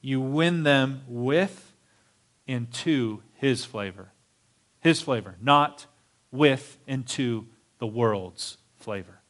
you 0.00 0.20
win 0.20 0.62
them 0.62 1.02
with 1.08 1.74
and 2.46 2.72
to 2.72 3.24
His 3.34 3.64
flavor. 3.64 4.11
His 4.82 5.00
flavor, 5.00 5.36
not 5.40 5.86
with 6.30 6.76
and 6.86 7.06
to 7.08 7.46
the 7.78 7.86
world's 7.86 8.58
flavor. 8.78 9.20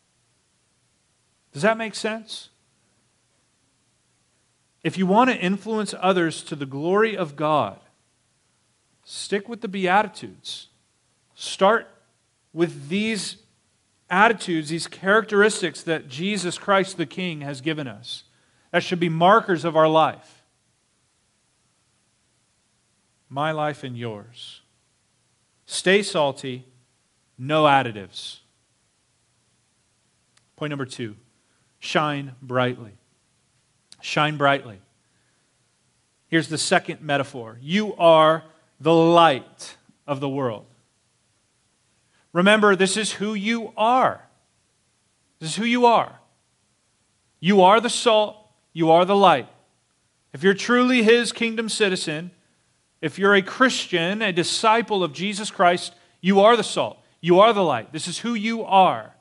Does 1.53 1.63
that 1.63 1.77
make 1.77 1.95
sense? 1.95 2.49
If 4.83 4.97
you 4.99 5.07
want 5.07 5.31
to 5.31 5.37
influence 5.37 5.95
others 6.01 6.43
to 6.45 6.57
the 6.57 6.67
glory 6.67 7.17
of 7.17 7.37
God, 7.37 7.79
stick 9.05 9.49
with 9.49 9.61
the 9.61 9.69
Beatitudes. 9.69 10.69
Start 11.35 11.87
with 12.55 12.89
these 12.89 13.37
attitudes, 14.09 14.71
these 14.71 14.87
characteristics 14.87 15.83
that 15.83 16.09
Jesus 16.09 16.59
Christ 16.59 16.97
the 16.97 17.07
King 17.07 17.43
has 17.43 17.61
given 17.61 17.87
us. 17.87 18.25
That 18.71 18.83
should 18.83 19.01
be 19.01 19.11
markers 19.11 19.65
of 19.67 19.77
our 19.77 19.89
life. 19.89 20.45
My 23.29 23.53
life 23.53 23.85
and 23.85 23.97
yours. 23.97 24.62
Stay 25.67 26.03
salty, 26.03 26.65
no 27.39 27.65
additives. 27.65 28.41
Point 30.57 30.71
number 30.71 30.87
two 30.87 31.17
shine 31.79 32.37
brightly. 32.41 32.93
Shine 34.01 34.37
brightly. 34.37 34.81
Here's 36.29 36.49
the 36.49 36.59
second 36.59 37.01
metaphor 37.03 37.59
you 37.61 37.95
are 37.97 38.45
the 38.81 38.95
light 38.95 39.77
of 40.07 40.21
the 40.21 40.29
world. 40.29 40.67
Remember, 42.33 42.75
this 42.75 42.97
is 42.97 43.13
who 43.13 43.35
you 43.35 43.73
are. 43.77 44.23
This 45.39 45.51
is 45.51 45.57
who 45.57 45.65
you 45.65 45.87
are. 45.87 46.21
You 47.41 47.63
are 47.63 47.81
the 47.81 47.91
salt, 47.91 48.37
you 48.73 48.91
are 48.91 49.05
the 49.05 49.17
light. 49.17 49.49
If 50.33 50.43
you're 50.43 50.55
truly 50.55 51.03
His 51.03 51.33
kingdom 51.33 51.69
citizen, 51.69 52.31
if 53.03 53.19
you're 53.19 53.35
a 53.35 53.43
Christian, 53.43 54.23
a 54.23 54.33
disciple 54.33 55.05
of 55.05 55.13
Jesus 55.13 55.51
Christ, 55.51 55.93
you 56.21 56.41
are 56.41 56.57
the 56.57 56.65
salt, 56.65 56.99
you 57.21 57.41
are 57.41 57.53
the 57.53 57.63
light. 57.63 57.93
This 57.93 58.09
is 58.09 58.21
who 58.21 58.33
you 58.33 58.63
are. 58.65 59.13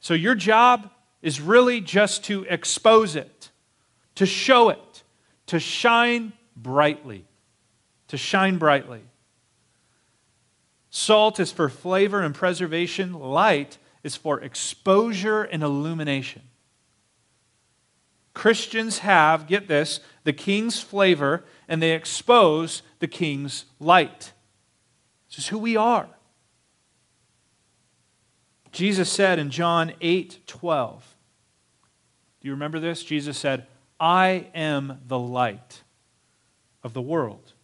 So 0.00 0.12
your 0.12 0.34
job 0.34 0.90
is 1.22 1.40
really 1.40 1.80
just 1.80 2.24
to 2.24 2.44
expose 2.50 3.16
it, 3.16 3.50
to 4.16 4.26
show 4.26 4.68
it, 4.68 5.02
to 5.46 5.58
shine 5.58 6.32
brightly. 6.56 7.24
To 8.08 8.16
shine 8.16 8.58
brightly. 8.58 9.02
Salt 10.90 11.38
is 11.38 11.52
for 11.52 11.68
flavor 11.68 12.22
and 12.22 12.34
preservation, 12.34 13.12
light 13.12 13.78
is 14.02 14.16
for 14.16 14.40
exposure 14.40 15.42
and 15.42 15.62
illumination. 15.62 16.42
Christians 18.38 18.98
have, 18.98 19.48
get 19.48 19.66
this, 19.66 19.98
the 20.22 20.32
king's 20.32 20.80
flavor 20.80 21.42
and 21.66 21.82
they 21.82 21.90
expose 21.90 22.82
the 23.00 23.08
king's 23.08 23.64
light. 23.80 24.32
This 25.28 25.38
is 25.38 25.48
who 25.48 25.58
we 25.58 25.76
are. 25.76 26.06
Jesus 28.70 29.10
said 29.10 29.40
in 29.40 29.50
John 29.50 29.92
8 30.00 30.46
12, 30.46 31.16
Do 32.40 32.46
you 32.46 32.52
remember 32.52 32.78
this? 32.78 33.02
Jesus 33.02 33.36
said, 33.36 33.66
I 33.98 34.46
am 34.54 35.00
the 35.08 35.18
light 35.18 35.82
of 36.84 36.94
the 36.94 37.02
world. 37.02 37.54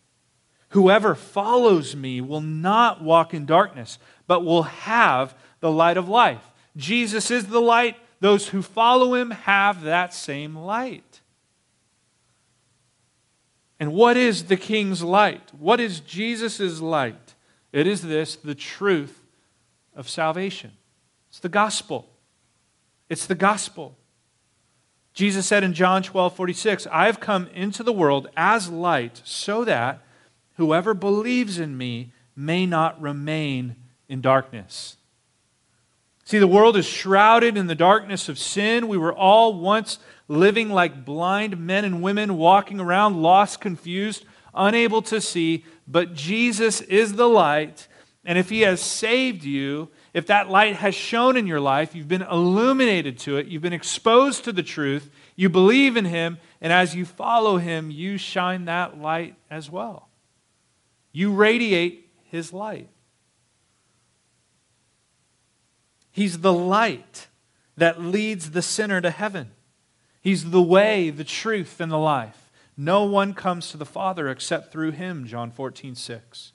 Whoever 0.71 1.15
follows 1.15 1.95
me 1.95 2.21
will 2.21 2.41
not 2.41 3.01
walk 3.01 3.33
in 3.33 3.47
darkness, 3.47 4.01
but 4.27 4.45
will 4.45 4.65
have 4.65 5.37
the 5.61 5.71
light 5.71 5.97
of 5.97 6.09
life. 6.09 6.43
Jesus 6.77 7.31
is 7.31 7.47
the 7.47 7.61
light. 7.61 7.97
Those 8.21 8.49
who 8.49 8.63
follow 8.63 9.15
him 9.15 9.31
have 9.31 9.83
that 9.83 10.15
same 10.15 10.57
light. 10.57 11.21
And 13.79 13.93
what 13.93 14.17
is 14.17 14.45
the 14.45 14.57
king's 14.57 15.03
light? 15.03 15.51
What 15.59 15.81
is 15.81 16.01
Jesus' 16.01 16.81
light? 16.81 17.35
It 17.73 17.87
is 17.87 18.03
this 18.03 18.37
the 18.37 18.55
truth 18.55 19.23
of 19.95 20.09
salvation. 20.09 20.73
It's 21.29 21.41
the 21.41 21.49
gospel. 21.49 22.09
It's 23.09 23.27
the 23.27 23.35
gospel. 23.35 23.97
Jesus 25.13 25.47
said 25.47 25.63
in 25.63 25.75
John 25.75 26.03
12 26.03 26.35
46, 26.35 26.87
I 26.91 27.07
have 27.07 27.21
come 27.21 27.49
into 27.49 27.83
the 27.83 27.93
world 27.93 28.29
as 28.37 28.69
light 28.69 29.21
so 29.25 29.65
that 29.65 30.05
Whoever 30.57 30.95
believes 30.95 31.59
in 31.59 31.77
me 31.77 32.13
may 32.37 32.67
not 32.67 33.01
remain 33.01 33.77
in 34.09 34.21
darkness. 34.21 34.97
See, 36.25 36.39
the 36.39 36.47
world 36.47 36.77
is 36.77 36.87
shrouded 36.87 37.57
in 37.57 37.67
the 37.67 37.75
darkness 37.75 38.29
of 38.29 38.39
sin. 38.39 38.89
We 38.89 38.99
were 38.99 39.15
all 39.15 39.55
once 39.55 39.99
living 40.27 40.71
like 40.71 41.05
blind 41.05 41.59
men 41.59 41.85
and 41.85 42.03
women, 42.03 42.37
walking 42.37 42.81
around 42.81 43.21
lost, 43.21 43.61
confused, 43.61 44.25
unable 44.55 45.03
to 45.03 45.21
see. 45.21 45.65
But 45.87 46.15
Jesus 46.15 46.81
is 46.81 47.15
the 47.15 47.29
light. 47.29 47.89
And 48.25 48.39
if 48.39 48.49
He 48.49 48.63
has 48.63 48.81
saved 48.81 49.45
you, 49.45 49.91
if 50.15 50.27
that 50.29 50.49
light 50.49 50.77
has 50.77 50.95
shone 50.95 51.37
in 51.37 51.47
your 51.47 51.61
life, 51.61 51.95
you've 51.95 52.09
been 52.09 52.23
illuminated 52.23 53.19
to 53.21 53.37
it, 53.37 53.47
you've 53.47 53.63
been 53.63 53.73
exposed 53.75 54.45
to 54.45 54.53
the 54.53 54.63
truth, 54.63 55.11
you 55.37 55.51
believe 55.51 55.97
in 55.97 56.07
Him, 56.07 56.39
and 56.61 56.73
as 56.73 56.95
you 56.95 57.05
follow 57.05 57.59
Him, 57.59 57.91
you 57.91 58.17
shine 58.17 58.65
that 58.65 58.99
light 58.99 59.35
as 59.51 59.71
well. 59.71 60.09
You 61.13 61.33
radiate 61.33 62.05
his 62.35 62.53
light. 62.53 62.89
He's 66.15 66.39
the 66.39 66.53
light 66.53 67.27
that 67.77 68.01
leads 68.01 68.53
the 68.53 68.63
sinner 68.63 69.01
to 69.01 69.11
heaven. 69.11 69.51
He's 70.23 70.53
the 70.53 70.63
way, 70.63 71.11
the 71.11 71.25
truth, 71.25 71.81
and 71.81 71.91
the 71.91 71.99
life. 71.99 72.53
No 72.77 73.03
one 73.03 73.35
comes 73.35 73.73
to 73.73 73.77
the 73.77 73.85
Father 73.85 74.29
except 74.29 74.71
through 74.71 74.93
him, 74.93 75.27
John 75.27 75.51
14, 75.51 75.97
6. 75.97 76.53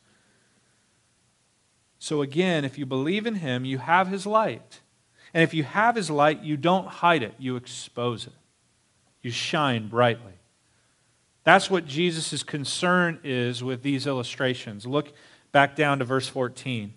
So 1.99 2.21
again, 2.21 2.63
if 2.63 2.77
you 2.77 2.85
believe 2.85 3.25
in 3.25 3.35
him, 3.35 3.65
you 3.65 3.79
have 3.79 4.07
his 4.07 4.25
light. 4.25 4.79
And 5.33 5.43
if 5.43 5.53
you 5.53 5.63
have 5.65 5.97
his 5.97 6.09
light, 6.09 6.41
you 6.41 6.55
don't 6.55 6.87
hide 6.87 7.21
it, 7.21 7.33
you 7.37 7.57
expose 7.57 8.27
it. 8.27 8.33
You 9.21 9.29
shine 9.29 9.89
brightly. 9.89 10.35
That's 11.43 11.69
what 11.69 11.85
Jesus' 11.85 12.43
concern 12.43 13.19
is 13.25 13.61
with 13.61 13.83
these 13.83 14.07
illustrations. 14.07 14.85
Look 14.85 15.11
back 15.51 15.75
down 15.75 15.99
to 15.99 16.05
verse 16.05 16.29
14. 16.29 16.93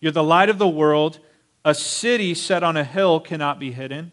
You're 0.00 0.12
the 0.12 0.24
light 0.24 0.48
of 0.48 0.56
the 0.56 0.66
world. 0.66 1.18
A 1.64 1.74
city 1.74 2.34
set 2.34 2.62
on 2.62 2.76
a 2.76 2.84
hill 2.84 3.20
cannot 3.20 3.58
be 3.58 3.72
hidden. 3.72 4.12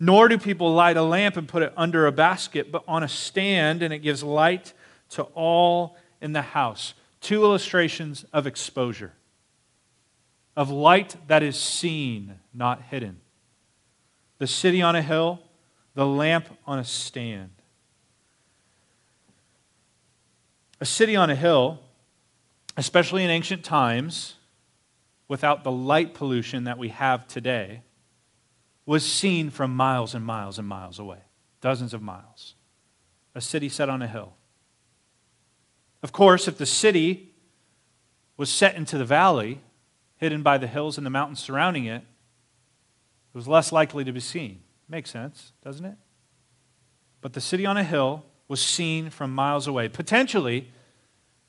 Nor 0.00 0.28
do 0.28 0.38
people 0.38 0.74
light 0.74 0.96
a 0.96 1.02
lamp 1.02 1.36
and 1.36 1.46
put 1.46 1.62
it 1.62 1.72
under 1.76 2.06
a 2.06 2.12
basket, 2.12 2.72
but 2.72 2.82
on 2.88 3.02
a 3.02 3.08
stand, 3.08 3.82
and 3.82 3.94
it 3.94 4.00
gives 4.00 4.22
light 4.22 4.72
to 5.10 5.22
all 5.34 5.96
in 6.20 6.32
the 6.32 6.42
house. 6.42 6.94
Two 7.20 7.44
illustrations 7.44 8.24
of 8.32 8.46
exposure, 8.46 9.12
of 10.56 10.70
light 10.70 11.16
that 11.28 11.42
is 11.42 11.58
seen, 11.58 12.40
not 12.52 12.82
hidden. 12.82 13.20
The 14.38 14.46
city 14.46 14.82
on 14.82 14.96
a 14.96 15.02
hill, 15.02 15.40
the 15.94 16.06
lamp 16.06 16.48
on 16.66 16.78
a 16.78 16.84
stand. 16.84 17.50
A 20.80 20.84
city 20.84 21.16
on 21.16 21.30
a 21.30 21.36
hill, 21.36 21.80
especially 22.76 23.24
in 23.24 23.30
ancient 23.30 23.64
times, 23.64 24.34
without 25.28 25.64
the 25.64 25.72
light 25.72 26.14
pollution 26.14 26.64
that 26.64 26.78
we 26.78 26.88
have 26.90 27.26
today, 27.26 27.82
was 28.86 29.04
seen 29.04 29.50
from 29.50 29.74
miles 29.74 30.14
and 30.14 30.24
miles 30.24 30.58
and 30.58 30.68
miles 30.68 30.98
away, 30.98 31.20
dozens 31.60 31.94
of 31.94 32.02
miles. 32.02 32.54
A 33.34 33.40
city 33.40 33.68
set 33.68 33.88
on 33.88 34.02
a 34.02 34.06
hill. 34.06 34.34
Of 36.02 36.12
course, 36.12 36.46
if 36.46 36.58
the 36.58 36.66
city 36.66 37.34
was 38.36 38.50
set 38.50 38.76
into 38.76 38.98
the 38.98 39.04
valley, 39.04 39.60
hidden 40.16 40.42
by 40.42 40.58
the 40.58 40.66
hills 40.66 40.98
and 40.98 41.06
the 41.06 41.10
mountains 41.10 41.40
surrounding 41.40 41.86
it, 41.86 42.02
it 42.02 43.36
was 43.36 43.48
less 43.48 43.72
likely 43.72 44.04
to 44.04 44.12
be 44.12 44.20
seen. 44.20 44.60
Makes 44.88 45.10
sense, 45.10 45.52
doesn't 45.64 45.84
it? 45.84 45.96
But 47.20 47.32
the 47.32 47.40
city 47.40 47.64
on 47.64 47.76
a 47.76 47.84
hill 47.84 48.24
was 48.48 48.60
seen 48.60 49.08
from 49.08 49.34
miles 49.34 49.66
away. 49.66 49.88
Potentially, 49.88 50.70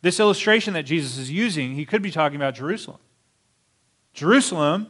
this 0.02 0.20
illustration 0.20 0.74
that 0.74 0.84
Jesus 0.84 1.18
is 1.18 1.30
using, 1.30 1.76
he 1.76 1.86
could 1.86 2.02
be 2.02 2.12
talking 2.12 2.38
about 2.38 2.56
Jerusalem. 2.56 3.00
Jerusalem, 4.16 4.88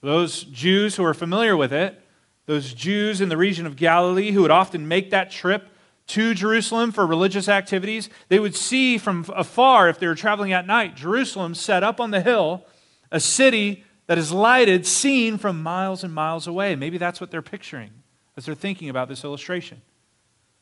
those 0.00 0.44
Jews 0.44 0.96
who 0.96 1.04
are 1.04 1.12
familiar 1.12 1.56
with 1.56 1.72
it, 1.72 2.00
those 2.46 2.72
Jews 2.72 3.20
in 3.20 3.28
the 3.28 3.36
region 3.36 3.66
of 3.66 3.76
Galilee 3.76 4.30
who 4.30 4.42
would 4.42 4.52
often 4.52 4.88
make 4.88 5.10
that 5.10 5.30
trip 5.30 5.68
to 6.06 6.32
Jerusalem 6.32 6.92
for 6.92 7.06
religious 7.06 7.48
activities, 7.48 8.08
they 8.28 8.38
would 8.38 8.54
see 8.54 8.96
from 8.96 9.26
afar, 9.36 9.88
if 9.88 9.98
they 9.98 10.06
were 10.06 10.14
traveling 10.14 10.52
at 10.52 10.66
night, 10.66 10.96
Jerusalem 10.96 11.54
set 11.54 11.82
up 11.82 12.00
on 12.00 12.12
the 12.12 12.22
hill, 12.22 12.64
a 13.10 13.20
city 13.20 13.84
that 14.06 14.16
is 14.16 14.32
lighted, 14.32 14.86
seen 14.86 15.36
from 15.36 15.62
miles 15.62 16.02
and 16.02 16.14
miles 16.14 16.46
away. 16.46 16.74
Maybe 16.76 16.96
that's 16.96 17.20
what 17.20 17.30
they're 17.30 17.42
picturing 17.42 17.90
as 18.36 18.46
they're 18.46 18.54
thinking 18.54 18.88
about 18.88 19.08
this 19.08 19.24
illustration 19.24 19.82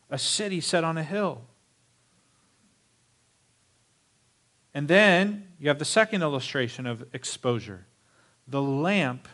a 0.09 0.19
city 0.19 0.61
set 0.61 0.85
on 0.85 0.97
a 0.97 1.03
hill. 1.03 1.43
And 4.73 4.89
then 4.89 5.49
you 5.59 5.69
have 5.69 5.79
the 5.79 5.85
second 5.85 6.23
illustration 6.23 6.87
of 6.87 7.05
exposure 7.13 7.87
the 8.47 8.63
lamp 8.63 9.29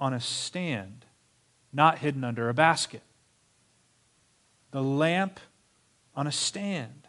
on 0.00 0.12
a 0.12 0.20
stand, 0.20 1.04
not 1.72 1.98
hidden 1.98 2.24
under 2.24 2.48
a 2.48 2.54
basket. 2.54 3.02
The 4.70 4.82
lamp 4.82 5.40
on 6.14 6.26
a 6.26 6.32
stand, 6.32 7.06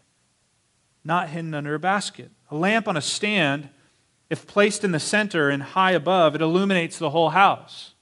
not 1.04 1.30
hidden 1.30 1.54
under 1.54 1.76
a 1.76 1.80
basket. 1.80 2.32
A 2.52 2.56
lamp 2.56 2.88
on 2.88 2.96
a 2.96 3.02
stand, 3.02 3.70
if 4.30 4.48
placed 4.48 4.84
in 4.84 4.92
the 4.92 5.00
center 5.00 5.50
and 5.50 5.62
high 5.62 5.92
above, 5.92 6.36
it 6.36 6.42
illuminates 6.42 6.98
the 6.98 7.10
whole 7.10 7.32
house. 7.32 7.94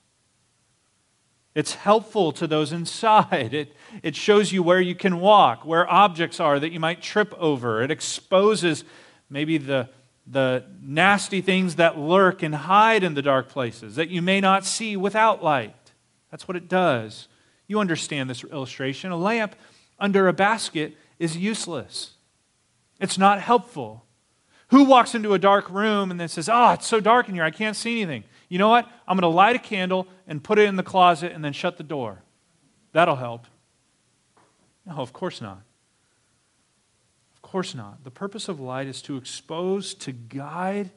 It's 1.56 1.74
helpful 1.74 2.32
to 2.34 2.46
those 2.46 2.72
inside. 2.72 3.54
It, 3.54 3.76
it 4.04 4.16
shows 4.16 4.52
you 4.52 4.62
where 4.62 4.82
you 4.82 4.94
can 4.94 5.20
walk, 5.20 5.66
where 5.66 5.90
objects 5.90 6.40
are 6.40 6.60
that 6.60 6.72
you 6.72 6.80
might 6.80 7.02
trip 7.02 7.34
over. 7.40 7.82
It 7.82 7.90
exposes 7.90 8.84
maybe 9.30 9.58
the, 9.58 9.90
the 10.30 10.66
nasty 10.82 11.42
things 11.42 11.76
that 11.76 11.98
lurk 11.98 12.44
and 12.44 12.54
hide 12.54 13.04
in 13.04 13.14
the 13.14 13.22
dark 13.22 13.48
places 13.48 13.96
that 13.96 14.10
you 14.10 14.22
may 14.22 14.42
not 14.42 14.66
see 14.66 14.98
without 14.98 15.44
light. 15.44 15.74
That's 16.32 16.48
what 16.48 16.58
it 16.58 16.68
does. 16.68 17.28
You 17.68 17.80
understand 17.80 18.30
this 18.30 18.44
illustration. 18.44 19.12
A 19.12 19.18
lamp 19.18 19.56
under 20.00 20.28
a 20.28 20.34
basket 20.34 20.96
is 21.20 21.38
useless, 21.38 22.14
it's 23.00 23.18
not 23.18 23.42
helpful. 23.42 24.04
Who 24.72 24.84
walks 24.84 25.16
into 25.16 25.34
a 25.34 25.40
dark 25.40 25.70
room 25.70 26.12
and 26.12 26.20
then 26.20 26.28
says, 26.28 26.50
Oh, 26.50 26.72
it's 26.72 26.86
so 26.86 27.00
dark 27.00 27.30
in 27.30 27.36
here, 27.36 27.44
I 27.46 27.52
can't 27.52 27.76
see 27.76 28.02
anything? 28.02 28.26
You 28.50 28.58
know 28.58 28.68
what? 28.68 28.86
I'm 29.08 29.16
going 29.16 29.22
to 29.22 29.34
light 29.34 29.56
a 29.56 29.60
candle 29.60 30.08
and 30.28 30.44
put 30.44 30.60
it 30.60 30.68
in 30.68 30.76
the 30.76 30.84
closet 30.84 31.32
and 31.32 31.44
then 31.44 31.54
shut 31.54 31.78
the 31.78 31.84
door. 31.84 32.22
That'll 32.92 33.16
help. 33.16 33.46
No, 34.86 34.98
of 34.98 35.14
course 35.14 35.40
not. 35.40 35.62
Of 37.48 37.52
course 37.52 37.74
not. 37.74 38.04
The 38.04 38.12
purpose 38.12 38.50
of 38.50 38.60
light 38.60 38.88
is 38.88 39.02
to 39.04 39.16
expose, 39.16 39.94
to 39.94 40.12
guide, 40.12 40.92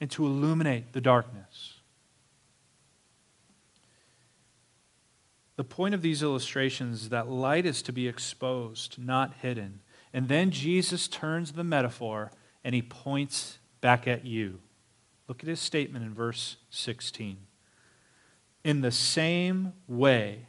and 0.00 0.10
to 0.12 0.24
illuminate 0.24 0.94
the 0.94 1.00
darkness. 1.02 1.74
The 5.56 5.64
point 5.64 5.94
of 5.94 6.00
these 6.00 6.22
illustrations 6.22 7.02
is 7.02 7.08
that 7.10 7.28
light 7.28 7.66
is 7.66 7.82
to 7.82 7.92
be 7.92 8.08
exposed, 8.08 8.98
not 8.98 9.34
hidden. 9.42 9.80
And 10.14 10.26
then 10.26 10.52
Jesus 10.52 11.06
turns 11.06 11.52
the 11.52 11.64
metaphor 11.64 12.32
and 12.64 12.74
he 12.74 12.80
points 12.80 13.58
back 13.82 14.08
at 14.08 14.24
you. 14.24 14.58
Look 15.28 15.42
at 15.42 15.50
his 15.50 15.60
statement 15.60 16.02
in 16.02 16.14
verse 16.14 16.56
16. 16.70 17.36
In 18.64 18.80
the 18.80 18.90
same 18.90 19.74
way, 19.86 20.46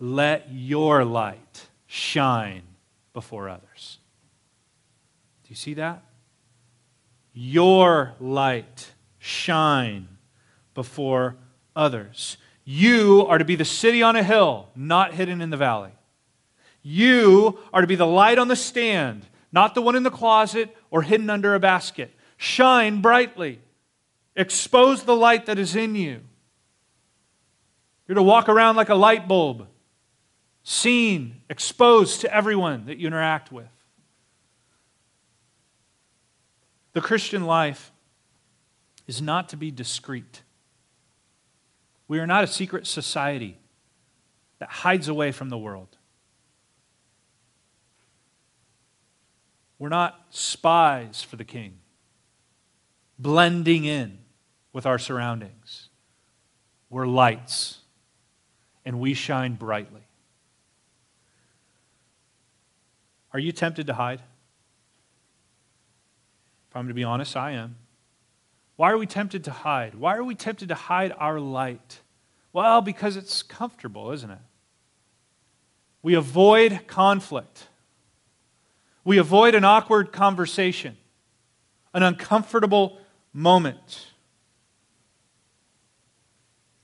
let 0.00 0.48
your 0.50 1.04
light 1.04 1.68
shine 1.86 2.64
before 3.12 3.48
others. 3.48 4.00
Do 5.46 5.52
you 5.52 5.56
see 5.56 5.74
that? 5.74 6.02
Your 7.32 8.14
light 8.18 8.92
shine 9.20 10.08
before 10.74 11.36
others. 11.76 12.36
You 12.64 13.24
are 13.28 13.38
to 13.38 13.44
be 13.44 13.54
the 13.54 13.64
city 13.64 14.02
on 14.02 14.16
a 14.16 14.24
hill, 14.24 14.70
not 14.74 15.14
hidden 15.14 15.40
in 15.40 15.50
the 15.50 15.56
valley. 15.56 15.92
You 16.82 17.60
are 17.72 17.80
to 17.80 17.86
be 17.86 17.94
the 17.94 18.08
light 18.08 18.38
on 18.38 18.48
the 18.48 18.56
stand, 18.56 19.24
not 19.52 19.76
the 19.76 19.82
one 19.82 19.94
in 19.94 20.02
the 20.02 20.10
closet 20.10 20.76
or 20.90 21.02
hidden 21.02 21.30
under 21.30 21.54
a 21.54 21.60
basket. 21.60 22.12
Shine 22.36 23.00
brightly. 23.00 23.60
Expose 24.34 25.04
the 25.04 25.14
light 25.14 25.46
that 25.46 25.60
is 25.60 25.76
in 25.76 25.94
you. 25.94 26.22
You're 28.08 28.16
to 28.16 28.22
walk 28.22 28.48
around 28.48 28.74
like 28.74 28.88
a 28.88 28.96
light 28.96 29.28
bulb, 29.28 29.68
seen, 30.64 31.42
exposed 31.48 32.22
to 32.22 32.34
everyone 32.34 32.86
that 32.86 32.98
you 32.98 33.06
interact 33.06 33.52
with. 33.52 33.68
The 36.96 37.02
Christian 37.02 37.44
life 37.44 37.92
is 39.06 39.20
not 39.20 39.50
to 39.50 39.56
be 39.58 39.70
discreet. 39.70 40.40
We 42.08 42.18
are 42.20 42.26
not 42.26 42.42
a 42.42 42.46
secret 42.46 42.86
society 42.86 43.58
that 44.60 44.70
hides 44.70 45.06
away 45.06 45.30
from 45.30 45.50
the 45.50 45.58
world. 45.58 45.98
We're 49.78 49.90
not 49.90 50.24
spies 50.30 51.22
for 51.22 51.36
the 51.36 51.44
king, 51.44 51.80
blending 53.18 53.84
in 53.84 54.16
with 54.72 54.86
our 54.86 54.98
surroundings. 54.98 55.90
We're 56.88 57.06
lights, 57.06 57.80
and 58.86 59.00
we 59.00 59.12
shine 59.12 59.56
brightly. 59.56 60.06
Are 63.34 63.38
you 63.38 63.52
tempted 63.52 63.86
to 63.86 63.92
hide? 63.92 64.22
If 66.76 66.80
I'm 66.80 66.84
going 66.84 66.88
to 66.90 66.94
be 66.94 67.04
honest, 67.04 67.38
I 67.38 67.52
am. 67.52 67.76
Why 68.76 68.90
are 68.90 68.98
we 68.98 69.06
tempted 69.06 69.44
to 69.44 69.50
hide? 69.50 69.94
Why 69.94 70.14
are 70.14 70.22
we 70.22 70.34
tempted 70.34 70.68
to 70.68 70.74
hide 70.74 71.10
our 71.16 71.40
light? 71.40 72.00
Well, 72.52 72.82
because 72.82 73.16
it's 73.16 73.42
comfortable, 73.42 74.12
isn't 74.12 74.30
it? 74.30 74.38
We 76.02 76.12
avoid 76.12 76.86
conflict. 76.86 77.68
We 79.04 79.16
avoid 79.16 79.54
an 79.54 79.64
awkward 79.64 80.12
conversation, 80.12 80.98
an 81.94 82.02
uncomfortable 82.02 82.98
moment. 83.32 84.08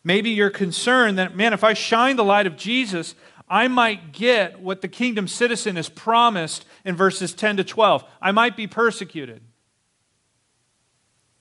Maybe 0.02 0.30
you're 0.30 0.48
concerned 0.48 1.18
that, 1.18 1.36
man, 1.36 1.52
if 1.52 1.62
I 1.62 1.74
shine 1.74 2.16
the 2.16 2.24
light 2.24 2.46
of 2.46 2.56
Jesus, 2.56 3.14
I 3.46 3.68
might 3.68 4.12
get 4.12 4.58
what 4.58 4.80
the 4.80 4.88
kingdom 4.88 5.28
citizen 5.28 5.76
is 5.76 5.90
promised 5.90 6.64
in 6.82 6.96
verses 6.96 7.34
10 7.34 7.58
to 7.58 7.64
12. 7.64 8.04
I 8.22 8.32
might 8.32 8.56
be 8.56 8.66
persecuted. 8.66 9.42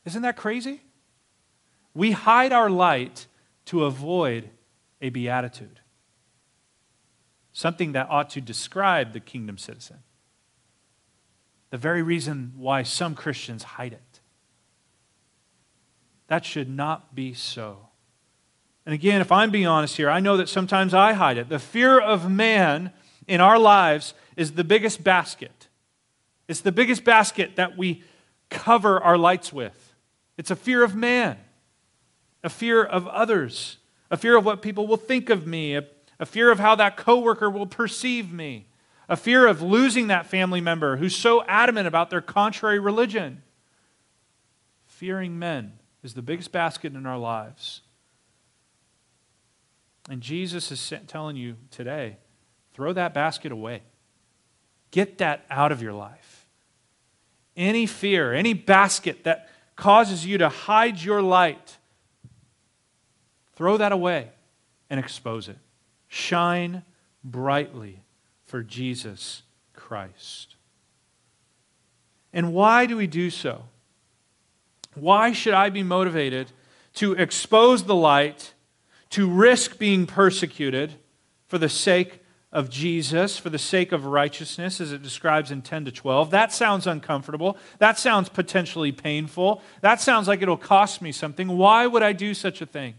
Isn't 0.06 0.22
that 0.24 0.38
crazy? 0.38 0.82
We 1.94 2.12
hide 2.12 2.52
our 2.52 2.70
light 2.70 3.28
to 3.66 3.86
avoid 3.86 4.50
a 5.02 5.10
beatitude, 5.10 5.80
something 7.54 7.92
that 7.92 8.08
ought 8.10 8.30
to 8.32 8.42
describe 8.42 9.14
the 9.14 9.20
kingdom 9.20 9.58
citizen 9.58 10.00
the 11.72 11.78
very 11.78 12.04
reason 12.04 12.54
why 12.58 12.84
some 12.84 13.16
Christians 13.16 13.64
hide 13.64 13.94
it. 13.94 14.20
That 16.28 16.46
should 16.46 16.70
not 16.70 17.16
be 17.16 17.34
so. 17.34 17.88
And 18.86 18.94
again, 18.94 19.22
if 19.22 19.32
I'm 19.32 19.52
being 19.52 19.68
honest 19.68 19.98
here, 19.98 20.10
I 20.10 20.20
know 20.20 20.38
that 20.38 20.50
sometimes 20.50 20.94
I 20.94 21.14
hide 21.14 21.38
it. 21.38 21.50
The 21.50 21.60
fear 21.60 22.00
of 22.00 22.30
man 22.30 22.92
in 23.28 23.42
our 23.42 23.58
lives 23.58 24.14
is 24.36 24.52
the 24.54 24.64
biggest 24.64 25.04
basket. 25.04 25.70
It's 26.48 26.62
the 26.62 26.72
biggest 26.72 27.04
basket 27.04 27.56
that 27.56 27.78
we 27.78 28.04
cover 28.50 29.00
our 29.00 29.18
lights 29.18 29.54
with. 29.54 29.91
It's 30.42 30.50
a 30.50 30.56
fear 30.56 30.84
of 30.84 30.96
man, 30.96 31.38
a 32.44 32.50
fear 32.50 32.84
of 32.84 33.08
others, 33.08 33.78
a 34.10 34.18
fear 34.18 34.36
of 34.36 34.44
what 34.44 34.64
people 34.64 34.88
will 34.88 34.98
think 34.98 35.30
of 35.30 35.46
me, 35.46 35.76
a, 35.76 35.86
a 36.20 36.26
fear 36.26 36.50
of 36.50 36.60
how 36.60 36.74
that 36.76 36.98
coworker 36.98 37.48
will 37.48 37.68
perceive 37.68 38.34
me 38.34 38.66
a 39.12 39.18
fear 39.18 39.46
of 39.46 39.62
losing 39.62 40.08
that 40.08 40.26
family 40.26 40.62
member 40.62 40.96
who's 40.96 41.14
so 41.14 41.44
adamant 41.44 41.86
about 41.86 42.10
their 42.10 42.22
contrary 42.22 42.80
religion. 42.80 43.44
Fearing 44.86 45.38
men 45.38 45.74
is 46.02 46.14
the 46.14 46.22
biggest 46.22 46.54
basket 46.54 46.96
in 46.96 47.06
our 47.06 47.18
lives. 47.18 47.82
And 50.10 50.22
Jesus 50.22 50.72
is 50.72 50.94
telling 51.08 51.36
you 51.36 51.58
today 51.72 52.16
throw 52.74 52.94
that 52.94 53.14
basket 53.14 53.52
away. 53.52 53.82
Get 54.92 55.18
that 55.18 55.46
out 55.50 55.74
of 55.74 55.82
your 55.82 55.94
life. 55.94 56.46
Any 57.58 57.86
fear, 57.86 58.34
any 58.34 58.54
basket 58.54 59.26
that 59.26 59.50
causes 59.82 60.28
you 60.28 60.38
to 60.38 60.48
hide 60.48 61.02
your 61.02 61.24
light, 61.24 61.78
throw 63.56 63.78
that 63.78 63.92
away 63.92 64.30
and 64.92 65.00
expose 65.00 65.50
it. 65.50 65.58
Shine 66.08 66.84
brightly 67.24 68.04
for 68.46 68.62
Jesus 68.62 69.42
Christ. 69.74 70.56
And 72.32 72.54
why 72.54 72.86
do 72.86 72.96
we 72.96 73.08
do 73.08 73.32
so? 73.32 73.64
Why 74.94 75.32
should 75.32 75.56
I 75.56 75.72
be 75.72 75.82
motivated 75.82 76.52
to 76.96 77.14
expose 77.14 77.86
the 77.86 77.96
light, 77.96 78.54
to 79.10 79.28
risk 79.28 79.80
being 79.80 80.06
persecuted 80.06 80.94
for 81.48 81.58
the 81.58 81.70
sake 81.70 82.21
of 82.52 82.70
Jesus, 82.70 83.38
for 83.38 83.50
the 83.50 83.58
sake 83.58 83.92
of 83.92 84.06
righteousness, 84.06 84.82
as 84.82 84.92
it 84.92 85.02
describes 85.02 85.52
in 85.52 85.62
10 85.62 85.86
to 85.86 85.92
12? 85.92 86.32
That 86.32 86.52
sounds 86.52 86.86
uncomfortable. 86.86 87.58
That 87.80 87.98
sounds 87.98 88.30
potentially 88.30 88.92
painful. 88.92 89.62
That 89.82 90.02
sounds 90.02 90.28
like 90.28 90.42
it'll 90.42 90.58
cost 90.58 91.02
me 91.02 91.12
something. 91.12 91.48
Why 91.48 91.88
would 91.88 92.04
I 92.04 92.14
do 92.14 92.34
such 92.34 92.62
a 92.62 92.66
thing? 92.66 92.96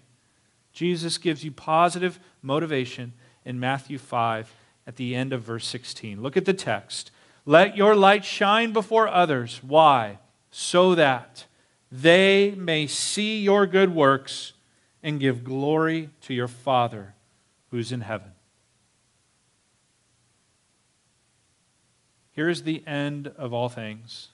Jesus 0.72 1.18
gives 1.18 1.44
you 1.44 1.52
positive 1.52 2.18
motivation 2.40 3.12
in 3.44 3.60
Matthew 3.60 3.98
5 3.98 4.54
at 4.86 4.96
the 4.96 5.14
end 5.14 5.32
of 5.32 5.42
verse 5.42 5.66
16. 5.66 6.22
Look 6.22 6.36
at 6.36 6.44
the 6.44 6.54
text. 6.54 7.10
Let 7.44 7.76
your 7.76 7.94
light 7.94 8.24
shine 8.24 8.72
before 8.72 9.08
others. 9.08 9.60
Why? 9.62 10.18
So 10.50 10.94
that 10.94 11.46
they 11.90 12.54
may 12.56 12.86
see 12.86 13.40
your 13.42 13.66
good 13.66 13.94
works 13.94 14.54
and 15.02 15.20
give 15.20 15.44
glory 15.44 16.10
to 16.22 16.32
your 16.32 16.48
Father 16.48 17.14
who's 17.70 17.92
in 17.92 18.02
heaven. 18.02 18.32
Here 22.32 22.48
is 22.48 22.62
the 22.62 22.82
end 22.86 23.28
of 23.36 23.52
all 23.52 23.68
things, 23.68 24.28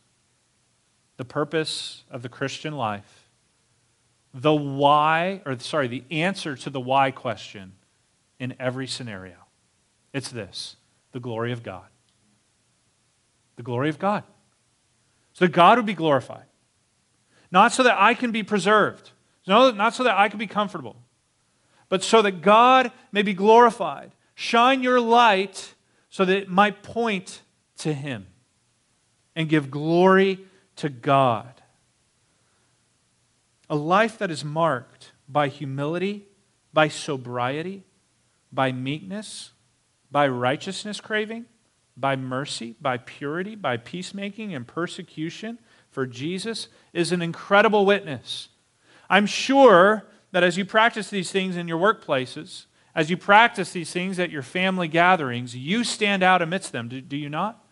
the 1.17 1.25
purpose 1.25 2.05
of 2.11 2.23
the 2.23 2.29
Christian 2.29 2.77
life, 2.77 3.29
the 4.33 4.55
why, 4.55 5.43
or 5.45 5.59
sorry, 5.59 5.89
the 5.89 6.05
answer 6.11 6.55
to 6.57 6.71
the 6.71 6.81
why 6.81 7.11
question 7.11 7.73
in 8.39 8.55
every 8.61 8.87
scenario. 8.87 9.35
It's 10.13 10.31
this 10.31 10.77
the 11.13 11.21
glory 11.21 11.53
of 11.53 11.63
God. 11.63 11.87
The 13.57 13.63
glory 13.63 13.89
of 13.89 13.99
God. 13.99 14.23
So 15.33 15.47
that 15.47 15.53
God 15.53 15.79
would 15.79 15.87
be 15.87 15.95
glorified. 15.95 16.45
Not 17.51 17.73
so 17.73 17.83
that 17.83 18.01
I 18.01 18.15
can 18.15 18.31
be 18.31 18.43
preserved, 18.43 19.11
no, 19.47 19.71
not 19.71 19.95
so 19.95 20.05
that 20.05 20.17
I 20.17 20.29
can 20.29 20.39
be 20.39 20.47
comfortable, 20.47 20.97
but 21.89 22.05
so 22.05 22.21
that 22.23 22.43
God 22.43 22.93
may 23.11 23.23
be 23.23 23.33
glorified. 23.33 24.13
Shine 24.35 24.83
your 24.83 25.01
light 25.01 25.75
so 26.11 26.25
that 26.25 26.37
it 26.37 26.49
might 26.49 26.83
point 26.83 27.41
to 27.79 27.93
Him 27.93 28.27
and 29.35 29.49
give 29.49 29.71
glory 29.71 30.41
to 30.77 30.89
God. 30.89 31.63
A 33.71 33.77
life 33.77 34.19
that 34.19 34.31
is 34.31 34.45
marked 34.45 35.13
by 35.29 35.49
humility, 35.49 36.27
by 36.73 36.89
sobriety, 36.89 37.85
by 38.53 38.73
meekness, 38.73 39.53
by 40.11 40.27
righteousness 40.27 41.01
craving, 41.01 41.47
by 41.97 42.17
mercy, 42.17 42.77
by 42.81 42.97
purity, 42.97 43.55
by 43.55 43.77
peacemaking 43.77 44.55
and 44.55 44.67
persecution 44.67 45.59
for 45.91 46.07
Jesus 46.07 46.69
is 46.93 47.13
an 47.13 47.23
incredible 47.23 47.85
witness. 47.85 48.49
I'm 49.11 49.27
sure 49.27 50.07
that 50.33 50.45
as 50.45 50.57
you 50.57 50.65
practice 50.65 51.11
these 51.11 51.31
things 51.31 51.57
in 51.57 51.69
your 51.69 51.79
workplaces, 51.79 52.67
as 52.95 53.11
you 53.11 53.17
practice 53.17 53.73
these 53.73 53.93
things 53.93 54.19
at 54.19 54.31
your 54.31 54.43
family 54.43 54.89
gatherings, 54.89 55.57
you 55.57 55.85
stand 55.85 56.23
out 56.23 56.43
amidst 56.43 56.73
them, 56.73 56.89
do, 56.89 57.01
do 57.01 57.17
you 57.17 57.29
not? 57.29 57.65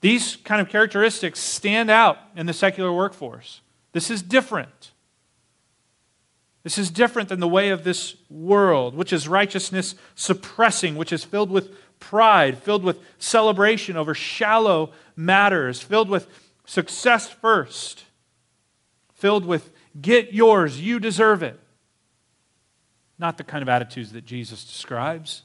These 0.00 0.36
kind 0.36 0.60
of 0.60 0.68
characteristics 0.68 1.40
stand 1.40 1.90
out 1.90 2.18
in 2.36 2.46
the 2.46 2.52
secular 2.52 2.92
workforce. 2.92 3.60
This 3.92 4.10
is 4.10 4.22
different. 4.22 4.92
This 6.62 6.78
is 6.78 6.90
different 6.90 7.28
than 7.28 7.40
the 7.40 7.48
way 7.48 7.70
of 7.70 7.84
this 7.84 8.16
world, 8.28 8.94
which 8.94 9.12
is 9.12 9.28
righteousness 9.28 9.94
suppressing, 10.14 10.96
which 10.96 11.12
is 11.12 11.24
filled 11.24 11.50
with 11.50 11.70
pride, 12.00 12.58
filled 12.58 12.82
with 12.82 12.98
celebration 13.18 13.96
over 13.96 14.14
shallow 14.14 14.92
matters, 15.14 15.80
filled 15.80 16.08
with 16.08 16.26
success 16.66 17.28
first, 17.28 18.04
filled 19.14 19.46
with 19.46 19.70
get 20.00 20.32
yours, 20.32 20.80
you 20.80 20.98
deserve 20.98 21.42
it. 21.42 21.58
Not 23.18 23.38
the 23.38 23.44
kind 23.44 23.62
of 23.62 23.68
attitudes 23.68 24.12
that 24.12 24.26
Jesus 24.26 24.64
describes. 24.64 25.42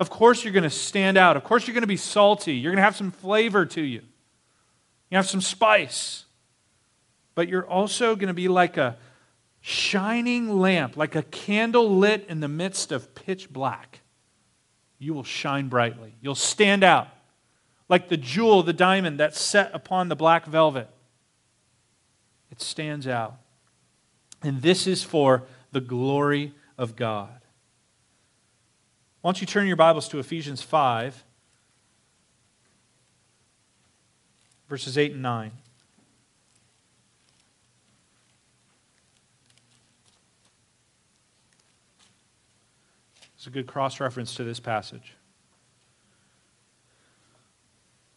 Of 0.00 0.08
course, 0.08 0.42
you're 0.42 0.54
going 0.54 0.64
to 0.64 0.70
stand 0.70 1.18
out. 1.18 1.36
Of 1.36 1.44
course, 1.44 1.66
you're 1.66 1.74
going 1.74 1.82
to 1.82 1.86
be 1.86 1.98
salty. 1.98 2.54
You're 2.54 2.72
going 2.72 2.78
to 2.78 2.84
have 2.84 2.96
some 2.96 3.10
flavor 3.10 3.66
to 3.66 3.82
you. 3.82 4.00
You 5.10 5.16
have 5.16 5.28
some 5.28 5.42
spice. 5.42 6.24
But 7.34 7.48
you're 7.48 7.66
also 7.66 8.16
going 8.16 8.28
to 8.28 8.34
be 8.34 8.48
like 8.48 8.78
a 8.78 8.96
shining 9.60 10.58
lamp, 10.58 10.96
like 10.96 11.14
a 11.16 11.22
candle 11.22 11.98
lit 11.98 12.24
in 12.28 12.40
the 12.40 12.48
midst 12.48 12.92
of 12.92 13.14
pitch 13.14 13.50
black. 13.50 14.00
You 14.98 15.12
will 15.12 15.24
shine 15.24 15.68
brightly. 15.68 16.14
You'll 16.22 16.34
stand 16.34 16.82
out 16.82 17.08
like 17.90 18.08
the 18.08 18.16
jewel, 18.16 18.62
the 18.62 18.72
diamond 18.72 19.20
that's 19.20 19.38
set 19.38 19.70
upon 19.74 20.08
the 20.08 20.16
black 20.16 20.46
velvet. 20.46 20.88
It 22.50 22.62
stands 22.62 23.06
out. 23.06 23.36
And 24.42 24.62
this 24.62 24.86
is 24.86 25.02
for 25.02 25.42
the 25.72 25.80
glory 25.80 26.54
of 26.78 26.96
God. 26.96 27.39
Why 29.20 29.28
don't 29.28 29.40
you 29.42 29.46
turn 29.46 29.66
your 29.66 29.76
Bibles 29.76 30.08
to 30.08 30.18
Ephesians 30.18 30.62
5, 30.62 31.24
verses 34.66 34.96
8 34.96 35.12
and 35.12 35.20
9. 35.20 35.52
It's 43.36 43.46
a 43.46 43.50
good 43.50 43.66
cross 43.66 44.00
reference 44.00 44.34
to 44.36 44.44
this 44.44 44.58
passage. 44.58 45.12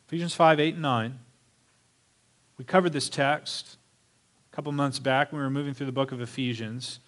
Ephesians 0.07 0.35
5, 0.35 0.59
8, 0.61 0.73
and 0.75 0.81
9. 0.81 1.19
We 2.57 2.63
covered 2.63 2.93
this 2.93 3.09
text 3.09 3.75
a 4.51 4.55
couple 4.55 4.71
months 4.71 4.99
back 4.99 5.33
when 5.33 5.39
we 5.39 5.43
were 5.43 5.49
moving 5.49 5.73
through 5.73 5.87
the 5.87 5.91
book 5.91 6.13
of 6.13 6.21
Ephesians. 6.21 6.99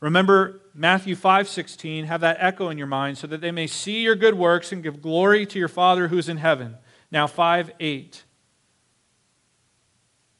Remember 0.00 0.60
Matthew 0.74 1.16
5:16, 1.16 2.04
have 2.04 2.20
that 2.20 2.36
echo 2.38 2.68
in 2.68 2.78
your 2.78 2.86
mind 2.86 3.18
so 3.18 3.26
that 3.26 3.40
they 3.40 3.50
may 3.50 3.66
see 3.66 4.02
your 4.02 4.14
good 4.14 4.34
works 4.34 4.72
and 4.72 4.82
give 4.82 5.00
glory 5.00 5.46
to 5.46 5.58
your 5.58 5.68
Father 5.68 6.08
who's 6.08 6.28
in 6.28 6.36
heaven. 6.36 6.76
Now 7.10 7.26
5:8. 7.26 8.24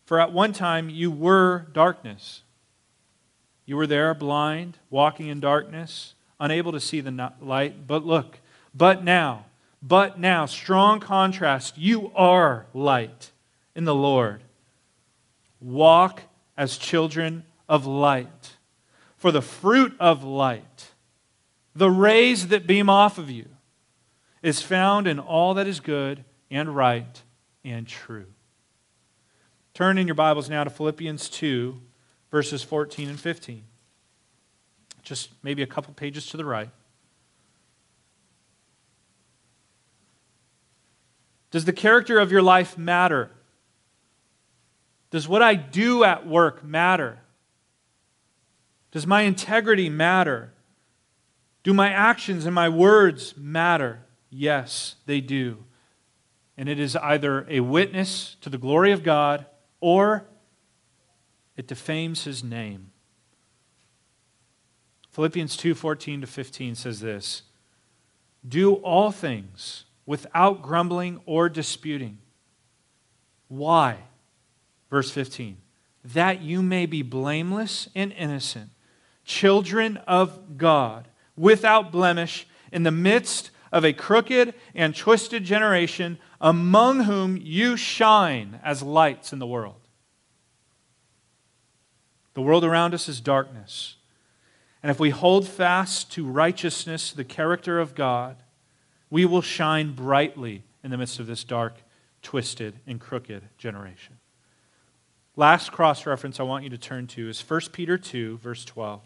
For 0.04 0.20
at 0.20 0.32
one 0.32 0.52
time 0.52 0.88
you 0.90 1.10
were 1.10 1.66
darkness. 1.72 2.42
You 3.64 3.76
were 3.76 3.86
there 3.86 4.14
blind, 4.14 4.78
walking 4.90 5.26
in 5.26 5.40
darkness, 5.40 6.14
unable 6.38 6.70
to 6.72 6.80
see 6.80 7.00
the 7.00 7.32
light, 7.40 7.86
but 7.86 8.06
look, 8.06 8.38
but 8.74 9.02
now, 9.02 9.46
but 9.82 10.18
now, 10.18 10.46
strong 10.46 11.00
contrast, 11.00 11.76
you 11.76 12.12
are 12.14 12.66
light 12.72 13.32
in 13.74 13.84
the 13.84 13.94
Lord. 13.94 14.42
Walk 15.60 16.22
as 16.56 16.78
children 16.78 17.44
of 17.68 17.86
light. 17.86 18.55
For 19.26 19.32
the 19.32 19.42
fruit 19.42 19.92
of 19.98 20.22
light, 20.22 20.92
the 21.74 21.90
rays 21.90 22.46
that 22.46 22.64
beam 22.64 22.88
off 22.88 23.18
of 23.18 23.28
you, 23.28 23.48
is 24.40 24.62
found 24.62 25.08
in 25.08 25.18
all 25.18 25.54
that 25.54 25.66
is 25.66 25.80
good 25.80 26.24
and 26.48 26.76
right 26.76 27.22
and 27.64 27.88
true. 27.88 28.26
Turn 29.74 29.98
in 29.98 30.06
your 30.06 30.14
Bibles 30.14 30.48
now 30.48 30.62
to 30.62 30.70
Philippians 30.70 31.28
2, 31.28 31.76
verses 32.30 32.62
14 32.62 33.08
and 33.08 33.18
15. 33.18 33.64
Just 35.02 35.30
maybe 35.42 35.64
a 35.64 35.66
couple 35.66 35.92
pages 35.92 36.26
to 36.26 36.36
the 36.36 36.44
right. 36.44 36.70
Does 41.50 41.64
the 41.64 41.72
character 41.72 42.20
of 42.20 42.30
your 42.30 42.42
life 42.42 42.78
matter? 42.78 43.32
Does 45.10 45.26
what 45.26 45.42
I 45.42 45.56
do 45.56 46.04
at 46.04 46.28
work 46.28 46.62
matter? 46.62 47.18
Does 48.96 49.06
my 49.06 49.24
integrity 49.24 49.90
matter? 49.90 50.54
Do 51.62 51.74
my 51.74 51.90
actions 51.90 52.46
and 52.46 52.54
my 52.54 52.70
words 52.70 53.34
matter? 53.36 54.06
Yes, 54.30 54.94
they 55.04 55.20
do. 55.20 55.64
And 56.56 56.66
it 56.66 56.80
is 56.80 56.96
either 56.96 57.46
a 57.50 57.60
witness 57.60 58.38
to 58.40 58.48
the 58.48 58.56
glory 58.56 58.92
of 58.92 59.02
God 59.02 59.44
or 59.80 60.24
it 61.58 61.66
defames 61.66 62.24
his 62.24 62.42
name. 62.42 62.90
Philippians 65.10 65.58
2:14 65.58 66.22
to 66.22 66.26
15 66.26 66.74
says 66.74 67.00
this 67.00 67.42
Do 68.48 68.76
all 68.76 69.10
things 69.10 69.84
without 70.06 70.62
grumbling 70.62 71.20
or 71.26 71.50
disputing. 71.50 72.16
Why? 73.48 73.98
Verse 74.88 75.10
15 75.10 75.58
That 76.02 76.40
you 76.40 76.62
may 76.62 76.86
be 76.86 77.02
blameless 77.02 77.90
and 77.94 78.10
innocent 78.14 78.70
children 79.26 79.98
of 80.06 80.56
God, 80.56 81.08
without 81.36 81.92
blemish, 81.92 82.46
in 82.72 82.84
the 82.84 82.90
midst 82.90 83.50
of 83.70 83.84
a 83.84 83.92
crooked 83.92 84.54
and 84.74 84.96
twisted 84.96 85.44
generation, 85.44 86.18
among 86.40 87.04
whom 87.04 87.36
you 87.36 87.76
shine 87.76 88.60
as 88.64 88.82
lights 88.82 89.32
in 89.32 89.38
the 89.38 89.46
world. 89.46 89.80
The 92.34 92.42
world 92.42 92.64
around 92.64 92.94
us 92.94 93.08
is 93.08 93.20
darkness. 93.20 93.96
And 94.82 94.90
if 94.90 95.00
we 95.00 95.10
hold 95.10 95.48
fast 95.48 96.12
to 96.12 96.26
righteousness, 96.26 97.12
the 97.12 97.24
character 97.24 97.80
of 97.80 97.94
God, 97.94 98.36
we 99.10 99.24
will 99.24 99.42
shine 99.42 99.94
brightly 99.94 100.62
in 100.84 100.90
the 100.90 100.98
midst 100.98 101.18
of 101.18 101.26
this 101.26 101.44
dark, 101.44 101.74
twisted, 102.22 102.78
and 102.86 103.00
crooked 103.00 103.42
generation. 103.58 104.18
Last 105.34 105.72
cross 105.72 106.06
reference 106.06 106.40
I 106.40 106.44
want 106.44 106.64
you 106.64 106.70
to 106.70 106.78
turn 106.78 107.06
to 107.08 107.28
is 107.28 107.40
1 107.40 107.60
Peter 107.72 107.98
2, 107.98 108.38
verse 108.38 108.64
12. 108.64 109.02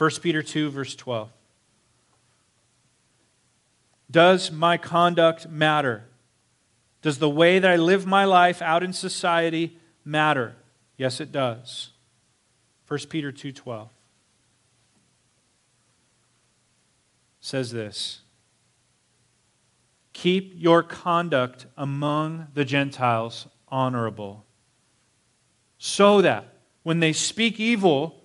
1 0.00 0.10
Peter 0.22 0.42
2, 0.42 0.70
verse 0.70 0.96
12. 0.96 1.28
Does 4.10 4.50
my 4.50 4.78
conduct 4.78 5.50
matter? 5.50 6.04
Does 7.02 7.18
the 7.18 7.28
way 7.28 7.58
that 7.58 7.70
I 7.70 7.76
live 7.76 8.06
my 8.06 8.24
life 8.24 8.62
out 8.62 8.82
in 8.82 8.94
society 8.94 9.76
matter? 10.02 10.56
Yes, 10.96 11.20
it 11.20 11.30
does. 11.30 11.90
1 12.88 13.10
Peter 13.10 13.30
2:12 13.30 13.90
says 17.40 17.70
this 17.70 18.22
Keep 20.14 20.54
your 20.56 20.82
conduct 20.82 21.66
among 21.76 22.46
the 22.54 22.64
Gentiles 22.64 23.48
honorable, 23.68 24.46
so 25.76 26.22
that 26.22 26.54
when 26.84 27.00
they 27.00 27.12
speak 27.12 27.60
evil 27.60 28.19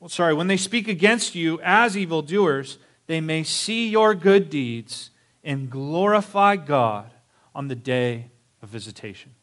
well, 0.00 0.08
sorry, 0.08 0.34
when 0.34 0.46
they 0.46 0.56
speak 0.56 0.86
against 0.86 1.34
you 1.34 1.60
as 1.62 1.96
evildoers, 1.96 2.78
they 3.06 3.20
may 3.20 3.42
see 3.42 3.88
your 3.88 4.14
good 4.14 4.48
deeds 4.48 5.10
and 5.42 5.70
glorify 5.70 6.56
God 6.56 7.10
on 7.54 7.68
the 7.68 7.74
day 7.74 8.30
of 8.62 8.68
visitation. 8.68 9.34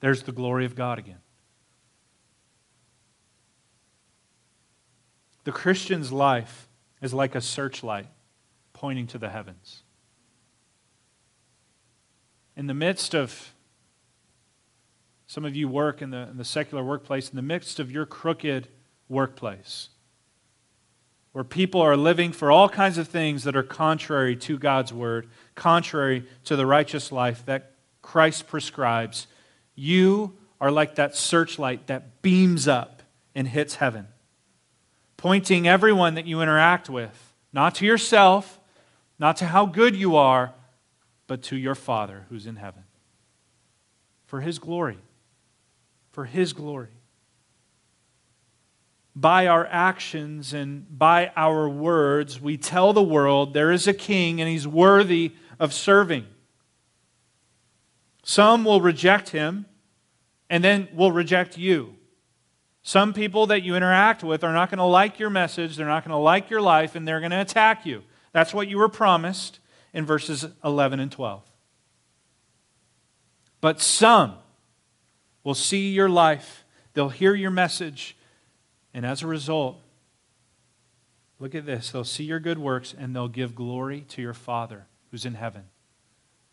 There's 0.00 0.22
the 0.22 0.32
glory 0.32 0.64
of 0.64 0.74
God 0.74 0.98
again. 0.98 1.18
The 5.44 5.52
Christian's 5.52 6.12
life 6.12 6.68
is 7.00 7.12
like 7.12 7.34
a 7.34 7.40
searchlight 7.40 8.06
pointing 8.72 9.06
to 9.08 9.18
the 9.18 9.30
heavens. 9.30 9.82
In 12.56 12.66
the 12.66 12.74
midst 12.74 13.14
of 13.14 13.54
some 15.26 15.44
of 15.44 15.56
you 15.56 15.66
work 15.66 16.02
in 16.02 16.10
the, 16.10 16.28
in 16.28 16.36
the 16.36 16.44
secular 16.44 16.84
workplace, 16.84 17.30
in 17.30 17.36
the 17.36 17.42
midst 17.42 17.80
of 17.80 17.90
your 17.90 18.04
crooked 18.04 18.68
workplace 19.12 19.90
where 21.32 21.44
people 21.44 21.80
are 21.80 21.96
living 21.96 22.30
for 22.30 22.50
all 22.50 22.68
kinds 22.68 22.98
of 22.98 23.08
things 23.08 23.44
that 23.44 23.56
are 23.56 23.62
contrary 23.62 24.36
to 24.36 24.58
God's 24.58 24.92
word, 24.92 25.28
contrary 25.54 26.26
to 26.44 26.56
the 26.56 26.66
righteous 26.66 27.10
life 27.10 27.44
that 27.46 27.72
Christ 28.02 28.46
prescribes, 28.46 29.26
you 29.74 30.36
are 30.60 30.70
like 30.70 30.96
that 30.96 31.16
searchlight 31.16 31.86
that 31.86 32.20
beams 32.20 32.68
up 32.68 33.02
and 33.34 33.48
hits 33.48 33.76
heaven, 33.76 34.08
pointing 35.16 35.66
everyone 35.66 36.14
that 36.14 36.26
you 36.26 36.42
interact 36.42 36.90
with, 36.90 37.32
not 37.52 37.74
to 37.76 37.86
yourself, 37.86 38.60
not 39.18 39.38
to 39.38 39.46
how 39.46 39.64
good 39.64 39.96
you 39.96 40.16
are, 40.16 40.52
but 41.26 41.42
to 41.44 41.56
your 41.56 41.74
Father 41.74 42.26
who's 42.28 42.46
in 42.46 42.56
heaven. 42.56 42.84
For 44.26 44.40
his 44.40 44.58
glory. 44.58 44.98
For 46.10 46.26
his 46.26 46.52
glory. 46.52 46.88
By 49.22 49.46
our 49.46 49.68
actions 49.70 50.52
and 50.52 50.98
by 50.98 51.30
our 51.36 51.68
words, 51.68 52.40
we 52.40 52.56
tell 52.56 52.92
the 52.92 53.04
world 53.04 53.54
there 53.54 53.70
is 53.70 53.86
a 53.86 53.94
king 53.94 54.40
and 54.40 54.50
he's 54.50 54.66
worthy 54.66 55.36
of 55.60 55.72
serving. 55.72 56.26
Some 58.24 58.64
will 58.64 58.80
reject 58.80 59.28
him 59.28 59.66
and 60.50 60.64
then 60.64 60.88
will 60.92 61.12
reject 61.12 61.56
you. 61.56 61.94
Some 62.82 63.12
people 63.12 63.46
that 63.46 63.62
you 63.62 63.76
interact 63.76 64.24
with 64.24 64.42
are 64.42 64.52
not 64.52 64.70
going 64.70 64.78
to 64.78 64.84
like 64.84 65.20
your 65.20 65.30
message, 65.30 65.76
they're 65.76 65.86
not 65.86 66.02
going 66.02 66.10
to 66.10 66.16
like 66.16 66.50
your 66.50 66.60
life, 66.60 66.96
and 66.96 67.06
they're 67.06 67.20
going 67.20 67.30
to 67.30 67.40
attack 67.40 67.86
you. 67.86 68.02
That's 68.32 68.52
what 68.52 68.66
you 68.66 68.76
were 68.78 68.88
promised 68.88 69.60
in 69.94 70.04
verses 70.04 70.46
11 70.64 70.98
and 70.98 71.12
12. 71.12 71.44
But 73.60 73.80
some 73.80 74.34
will 75.44 75.54
see 75.54 75.92
your 75.92 76.08
life, 76.08 76.64
they'll 76.94 77.08
hear 77.08 77.36
your 77.36 77.52
message, 77.52 78.16
and 78.94 79.06
as 79.06 79.22
a 79.22 79.26
result, 79.26 79.78
look 81.38 81.54
at 81.54 81.66
this 81.66 81.90
they'll 81.90 82.04
see 82.04 82.24
your 82.24 82.40
good 82.40 82.58
works 82.58 82.94
and 82.96 83.14
they'll 83.14 83.28
give 83.28 83.54
glory 83.54 84.02
to 84.08 84.22
your 84.22 84.34
Father 84.34 84.86
who's 85.10 85.24
in 85.24 85.34
heaven. 85.34 85.64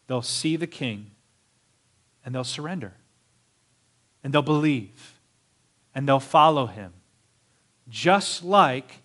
They'll 0.08 0.22
see 0.22 0.56
the 0.56 0.68
King 0.68 1.12
and 2.26 2.34
they'll 2.36 2.44
surrender. 2.44 2.94
And 4.24 4.34
they'll 4.34 4.42
believe. 4.42 5.20
And 5.96 6.08
they'll 6.08 6.20
follow 6.20 6.66
him. 6.66 6.94
Just 7.88 8.44
like 8.44 9.02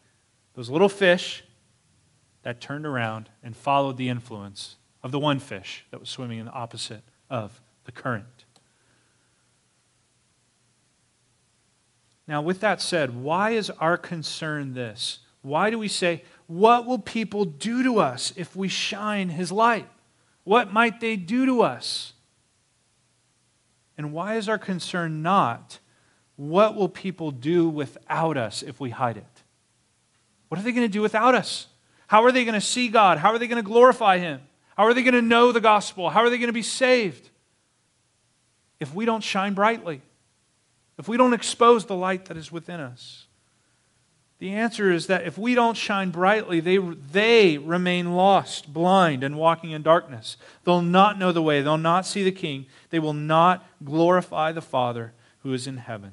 those 0.55 0.69
little 0.69 0.89
fish 0.89 1.45
that 2.43 2.61
turned 2.61 2.85
around 2.85 3.29
and 3.43 3.57
followed 3.57 3.97
the 3.97 4.09
influence 4.09 4.77
of 5.03 5.13
the 5.13 5.19
one 5.19 5.39
fish 5.39 5.85
that 5.91 6.01
was 6.01 6.09
swimming 6.09 6.39
in 6.39 6.47
the 6.47 6.53
opposite 6.53 7.03
of 7.31 7.61
the 7.85 7.93
current. 7.93 8.34
Now, 12.27 12.41
with 12.41 12.61
that 12.61 12.81
said, 12.81 13.15
why 13.15 13.51
is 13.51 13.71
our 13.71 13.97
concern 13.97 14.75
this? 14.75 15.19
Why 15.45 15.69
do 15.69 15.79
we 15.79 15.89
say, 15.89 16.25
What 16.47 16.87
will 16.87 16.99
people 16.99 17.45
do 17.45 17.83
to 17.83 17.99
us 17.99 18.33
if 18.35 18.57
we 18.57 18.69
shine 18.69 19.29
his 19.29 19.53
light? 19.53 19.87
What 20.43 20.73
might 20.73 21.01
they 21.01 21.17
do 21.17 21.45
to 21.47 21.63
us? 21.63 22.15
And 23.97 24.13
why 24.13 24.37
is 24.37 24.49
our 24.49 24.59
concern 24.59 25.23
not 25.23 25.79
what 26.37 26.75
will 26.75 26.89
people 26.89 27.31
do 27.31 27.69
without 27.69 28.37
us 28.37 28.63
if 28.63 28.81
we 28.81 28.91
hide 28.91 29.19
it? 29.19 29.43
What 30.49 30.59
are 30.59 30.65
they 30.65 30.73
going 30.73 30.87
to 30.87 30.93
do 30.93 31.03
without 31.03 31.35
us? 31.35 31.67
How 32.07 32.25
are 32.25 32.33
they 32.33 32.45
going 32.45 32.55
to 32.55 32.61
see 32.61 32.89
God? 32.89 33.19
How 33.19 33.33
are 33.33 33.39
they 33.39 33.47
going 33.47 33.63
to 33.63 33.69
glorify 33.69 34.19
Him? 34.19 34.41
How 34.77 34.85
are 34.85 34.95
they 34.95 35.03
going 35.03 35.15
to 35.15 35.23
know 35.23 35.53
the 35.53 35.61
gospel? 35.61 36.09
How 36.09 36.21
are 36.21 36.31
they 36.31 36.39
going 36.39 36.49
to 36.49 36.55
be 36.55 36.63
saved? 36.63 37.29
If 38.81 38.95
we 38.95 39.05
don't 39.05 39.23
shine 39.23 39.55
brightly, 39.55 40.01
if 40.99 41.09
we 41.09 41.17
don't 41.17 41.35
expose 41.35 41.87
the 41.87 41.97
light 41.97 42.27
that 42.27 42.37
is 42.37 42.53
within 42.53 42.81
us. 42.81 43.27
The 44.39 44.53
answer 44.53 44.91
is 44.91 45.07
that 45.07 45.27
if 45.27 45.39
we 45.39 45.55
don't 45.55 45.77
shine 45.77 46.11
brightly, 46.11 46.61
they, 46.61 46.77
they 46.77 47.57
remain 47.57 48.15
lost, 48.15 48.73
blind, 48.73 49.23
and 49.23 49.37
walking 49.39 49.71
in 49.71 49.83
darkness. 49.83 50.37
They'll 50.65 50.83
not 50.83 51.19
know 51.19 51.33
the 51.33 51.43
way. 51.43 51.63
They'll 51.63 51.79
not 51.79 52.05
see 52.05 52.25
the 52.25 52.33
King. 52.33 52.67
They 52.91 52.99
will 52.99 53.15
not 53.15 53.65
glorify 53.85 54.53
the 54.53 54.61
Father 54.61 55.13
who 55.41 55.53
is 55.53 55.67
in 55.67 55.79
heaven. 55.79 56.13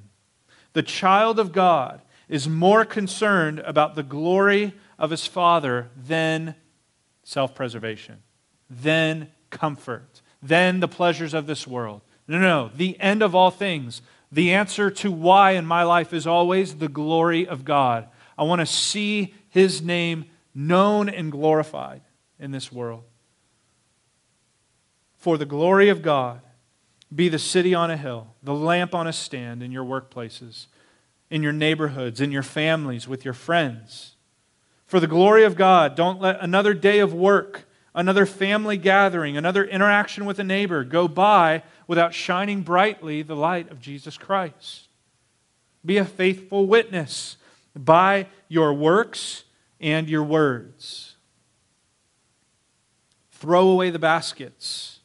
The 0.73 0.83
child 0.83 1.39
of 1.39 1.51
God 1.51 2.01
is 2.29 2.47
more 2.47 2.85
concerned 2.85 3.59
about 3.59 3.95
the 3.95 4.03
glory 4.03 4.73
of 4.97 5.09
his 5.09 5.25
Father 5.25 5.89
than 5.97 6.55
self 7.23 7.53
preservation, 7.55 8.19
than 8.69 9.29
comfort, 9.49 10.21
than 10.41 10.79
the 10.79 10.87
pleasures 10.87 11.33
of 11.33 11.47
this 11.47 11.67
world. 11.67 12.01
No, 12.27 12.37
no, 12.37 12.47
no. 12.47 12.71
The 12.73 12.97
end 13.01 13.21
of 13.21 13.35
all 13.35 13.51
things 13.51 14.01
the 14.31 14.53
answer 14.53 14.89
to 14.89 15.11
why 15.11 15.51
in 15.51 15.65
my 15.65 15.83
life 15.83 16.13
is 16.13 16.25
always 16.25 16.75
the 16.75 16.87
glory 16.87 17.47
of 17.47 17.65
God. 17.65 18.07
I 18.37 18.43
want 18.43 18.61
to 18.61 18.65
see 18.65 19.33
his 19.49 19.81
name 19.81 20.25
known 20.55 21.09
and 21.09 21.31
glorified 21.31 22.01
in 22.39 22.51
this 22.51 22.71
world. 22.71 23.03
For 25.17 25.37
the 25.37 25.45
glory 25.45 25.89
of 25.89 26.01
God, 26.01 26.41
be 27.13 27.29
the 27.29 27.39
city 27.39 27.73
on 27.75 27.91
a 27.91 27.97
hill, 27.97 28.35
the 28.41 28.53
lamp 28.53 28.95
on 28.95 29.05
a 29.05 29.13
stand 29.13 29.61
in 29.61 29.71
your 29.71 29.83
workplaces, 29.83 30.67
in 31.29 31.43
your 31.43 31.51
neighborhoods, 31.51 32.21
in 32.21 32.31
your 32.31 32.43
families, 32.43 33.07
with 33.07 33.25
your 33.25 33.33
friends. 33.33 34.15
For 34.85 34.99
the 34.99 35.07
glory 35.07 35.43
of 35.43 35.55
God, 35.55 35.95
don't 35.95 36.21
let 36.21 36.39
another 36.41 36.73
day 36.73 36.99
of 36.99 37.13
work, 37.13 37.65
another 37.93 38.25
family 38.25 38.77
gathering, 38.77 39.37
another 39.37 39.65
interaction 39.65 40.25
with 40.25 40.39
a 40.39 40.43
neighbor 40.43 40.83
go 40.83 41.07
by 41.07 41.63
without 41.91 42.13
shining 42.13 42.61
brightly 42.61 43.21
the 43.21 43.35
light 43.35 43.69
of 43.69 43.81
Jesus 43.81 44.17
Christ. 44.17 44.87
Be 45.85 45.97
a 45.97 46.05
faithful 46.05 46.65
witness 46.65 47.35
by 47.75 48.27
your 48.47 48.73
works 48.73 49.43
and 49.81 50.09
your 50.09 50.23
words. 50.23 51.17
Throw 53.31 53.67
away 53.67 53.89
the 53.89 53.99
baskets 53.99 55.01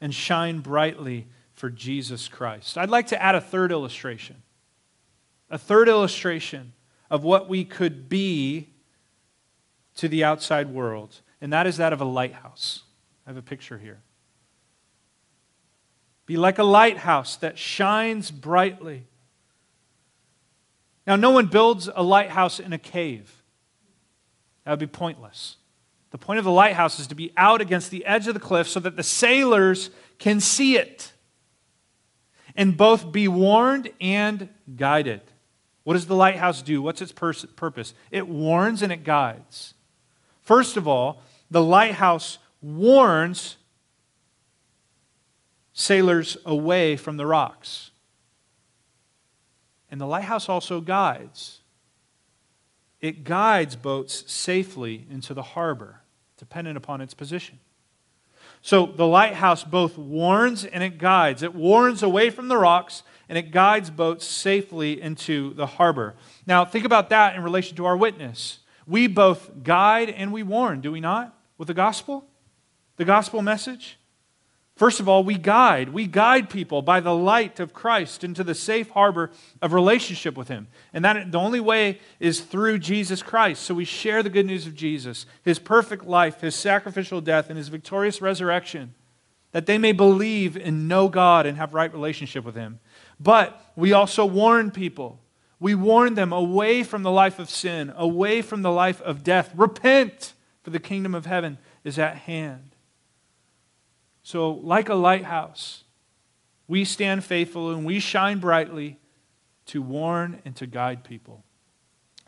and 0.00 0.14
shine 0.14 0.60
brightly 0.60 1.26
for 1.52 1.68
Jesus 1.68 2.28
Christ. 2.28 2.78
I'd 2.78 2.90
like 2.90 3.08
to 3.08 3.20
add 3.20 3.34
a 3.34 3.40
third 3.40 3.72
illustration. 3.72 4.36
A 5.50 5.58
third 5.58 5.88
illustration 5.88 6.74
of 7.10 7.24
what 7.24 7.48
we 7.48 7.64
could 7.64 8.08
be 8.08 8.68
to 9.96 10.06
the 10.06 10.22
outside 10.22 10.68
world, 10.68 11.22
and 11.40 11.52
that 11.52 11.66
is 11.66 11.78
that 11.78 11.92
of 11.92 12.00
a 12.00 12.04
lighthouse. 12.04 12.84
I 13.26 13.30
have 13.30 13.36
a 13.36 13.42
picture 13.42 13.78
here. 13.78 14.00
Be 16.30 16.36
like 16.36 16.60
a 16.60 16.62
lighthouse 16.62 17.34
that 17.38 17.58
shines 17.58 18.30
brightly. 18.30 19.02
Now, 21.04 21.16
no 21.16 21.32
one 21.32 21.46
builds 21.46 21.90
a 21.92 22.04
lighthouse 22.04 22.60
in 22.60 22.72
a 22.72 22.78
cave. 22.78 23.42
That 24.62 24.70
would 24.70 24.78
be 24.78 24.86
pointless. 24.86 25.56
The 26.12 26.18
point 26.18 26.38
of 26.38 26.44
the 26.44 26.52
lighthouse 26.52 27.00
is 27.00 27.08
to 27.08 27.16
be 27.16 27.32
out 27.36 27.60
against 27.60 27.90
the 27.90 28.06
edge 28.06 28.28
of 28.28 28.34
the 28.34 28.38
cliff 28.38 28.68
so 28.68 28.78
that 28.78 28.94
the 28.94 29.02
sailors 29.02 29.90
can 30.20 30.38
see 30.38 30.76
it 30.76 31.10
and 32.54 32.76
both 32.76 33.10
be 33.10 33.26
warned 33.26 33.90
and 34.00 34.50
guided. 34.76 35.22
What 35.82 35.94
does 35.94 36.06
the 36.06 36.14
lighthouse 36.14 36.62
do? 36.62 36.80
What's 36.80 37.02
its 37.02 37.10
pers- 37.10 37.44
purpose? 37.56 37.92
It 38.12 38.28
warns 38.28 38.82
and 38.82 38.92
it 38.92 39.02
guides. 39.02 39.74
First 40.42 40.76
of 40.76 40.86
all, 40.86 41.22
the 41.50 41.60
lighthouse 41.60 42.38
warns 42.62 43.56
sailors 45.80 46.36
away 46.44 46.94
from 46.96 47.16
the 47.16 47.26
rocks. 47.26 47.90
And 49.90 50.00
the 50.00 50.06
lighthouse 50.06 50.48
also 50.48 50.80
guides. 50.80 51.60
It 53.00 53.24
guides 53.24 53.76
boats 53.76 54.30
safely 54.30 55.06
into 55.10 55.32
the 55.32 55.42
harbor, 55.42 56.02
dependent 56.36 56.76
upon 56.76 57.00
its 57.00 57.14
position. 57.14 57.58
So 58.60 58.84
the 58.84 59.06
lighthouse 59.06 59.64
both 59.64 59.96
warns 59.96 60.66
and 60.66 60.84
it 60.84 60.98
guides. 60.98 61.42
It 61.42 61.54
warns 61.54 62.02
away 62.02 62.28
from 62.28 62.48
the 62.48 62.58
rocks 62.58 63.02
and 63.28 63.38
it 63.38 63.50
guides 63.50 63.88
boats 63.88 64.26
safely 64.26 65.00
into 65.00 65.54
the 65.54 65.66
harbor. 65.66 66.14
Now, 66.46 66.66
think 66.66 66.84
about 66.84 67.08
that 67.08 67.34
in 67.34 67.42
relation 67.42 67.74
to 67.78 67.86
our 67.86 67.96
witness. 67.96 68.58
We 68.86 69.06
both 69.06 69.62
guide 69.62 70.10
and 70.10 70.30
we 70.30 70.42
warn, 70.42 70.82
do 70.82 70.92
we 70.92 71.00
not? 71.00 71.34
With 71.56 71.68
the 71.68 71.74
gospel? 71.74 72.26
The 72.96 73.06
gospel 73.06 73.40
message? 73.40 73.99
First 74.80 74.98
of 74.98 75.10
all, 75.10 75.22
we 75.22 75.36
guide. 75.36 75.90
We 75.90 76.06
guide 76.06 76.48
people 76.48 76.80
by 76.80 77.00
the 77.00 77.14
light 77.14 77.60
of 77.60 77.74
Christ 77.74 78.24
into 78.24 78.42
the 78.42 78.54
safe 78.54 78.88
harbor 78.88 79.30
of 79.60 79.74
relationship 79.74 80.38
with 80.38 80.48
Him. 80.48 80.68
And 80.94 81.04
that 81.04 81.30
the 81.30 81.38
only 81.38 81.60
way 81.60 81.98
is 82.18 82.40
through 82.40 82.78
Jesus 82.78 83.22
Christ. 83.22 83.62
So 83.62 83.74
we 83.74 83.84
share 83.84 84.22
the 84.22 84.30
good 84.30 84.46
news 84.46 84.66
of 84.66 84.74
Jesus, 84.74 85.26
His 85.42 85.58
perfect 85.58 86.06
life, 86.06 86.40
His 86.40 86.54
sacrificial 86.54 87.20
death, 87.20 87.50
and 87.50 87.58
His 87.58 87.68
victorious 87.68 88.22
resurrection, 88.22 88.94
that 89.52 89.66
they 89.66 89.76
may 89.76 89.92
believe 89.92 90.56
and 90.56 90.88
know 90.88 91.10
God 91.10 91.44
and 91.44 91.58
have 91.58 91.74
right 91.74 91.92
relationship 91.92 92.42
with 92.42 92.54
Him. 92.54 92.80
But 93.20 93.60
we 93.76 93.92
also 93.92 94.24
warn 94.24 94.70
people. 94.70 95.20
We 95.58 95.74
warn 95.74 96.14
them 96.14 96.32
away 96.32 96.84
from 96.84 97.02
the 97.02 97.10
life 97.10 97.38
of 97.38 97.50
sin, 97.50 97.92
away 97.98 98.40
from 98.40 98.62
the 98.62 98.72
life 98.72 99.02
of 99.02 99.24
death. 99.24 99.52
Repent, 99.54 100.32
for 100.62 100.70
the 100.70 100.80
kingdom 100.80 101.14
of 101.14 101.26
heaven 101.26 101.58
is 101.84 101.98
at 101.98 102.16
hand. 102.16 102.69
So, 104.30 104.52
like 104.52 104.88
a 104.88 104.94
lighthouse, 104.94 105.82
we 106.68 106.84
stand 106.84 107.24
faithful 107.24 107.72
and 107.72 107.84
we 107.84 107.98
shine 107.98 108.38
brightly 108.38 108.96
to 109.66 109.82
warn 109.82 110.40
and 110.44 110.54
to 110.54 110.68
guide 110.68 111.02
people, 111.02 111.42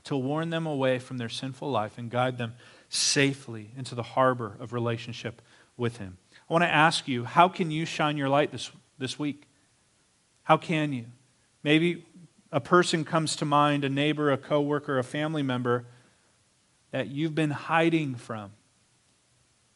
to 0.02 0.16
warn 0.16 0.50
them 0.50 0.66
away 0.66 0.98
from 0.98 1.18
their 1.18 1.28
sinful 1.28 1.70
life 1.70 1.98
and 1.98 2.10
guide 2.10 2.38
them 2.38 2.54
safely 2.88 3.70
into 3.76 3.94
the 3.94 4.02
harbor 4.02 4.56
of 4.58 4.72
relationship 4.72 5.40
with 5.76 5.98
Him. 5.98 6.18
I 6.50 6.52
want 6.52 6.64
to 6.64 6.68
ask 6.68 7.06
you, 7.06 7.22
how 7.22 7.48
can 7.48 7.70
you 7.70 7.86
shine 7.86 8.16
your 8.16 8.28
light 8.28 8.50
this, 8.50 8.72
this 8.98 9.16
week? 9.16 9.46
How 10.42 10.56
can 10.56 10.92
you? 10.92 11.04
Maybe 11.62 12.04
a 12.50 12.60
person 12.60 13.04
comes 13.04 13.36
to 13.36 13.44
mind, 13.44 13.84
a 13.84 13.88
neighbor, 13.88 14.32
a 14.32 14.38
coworker, 14.38 14.98
a 14.98 15.04
family 15.04 15.44
member 15.44 15.84
that 16.90 17.06
you've 17.06 17.36
been 17.36 17.52
hiding 17.52 18.16
from. 18.16 18.50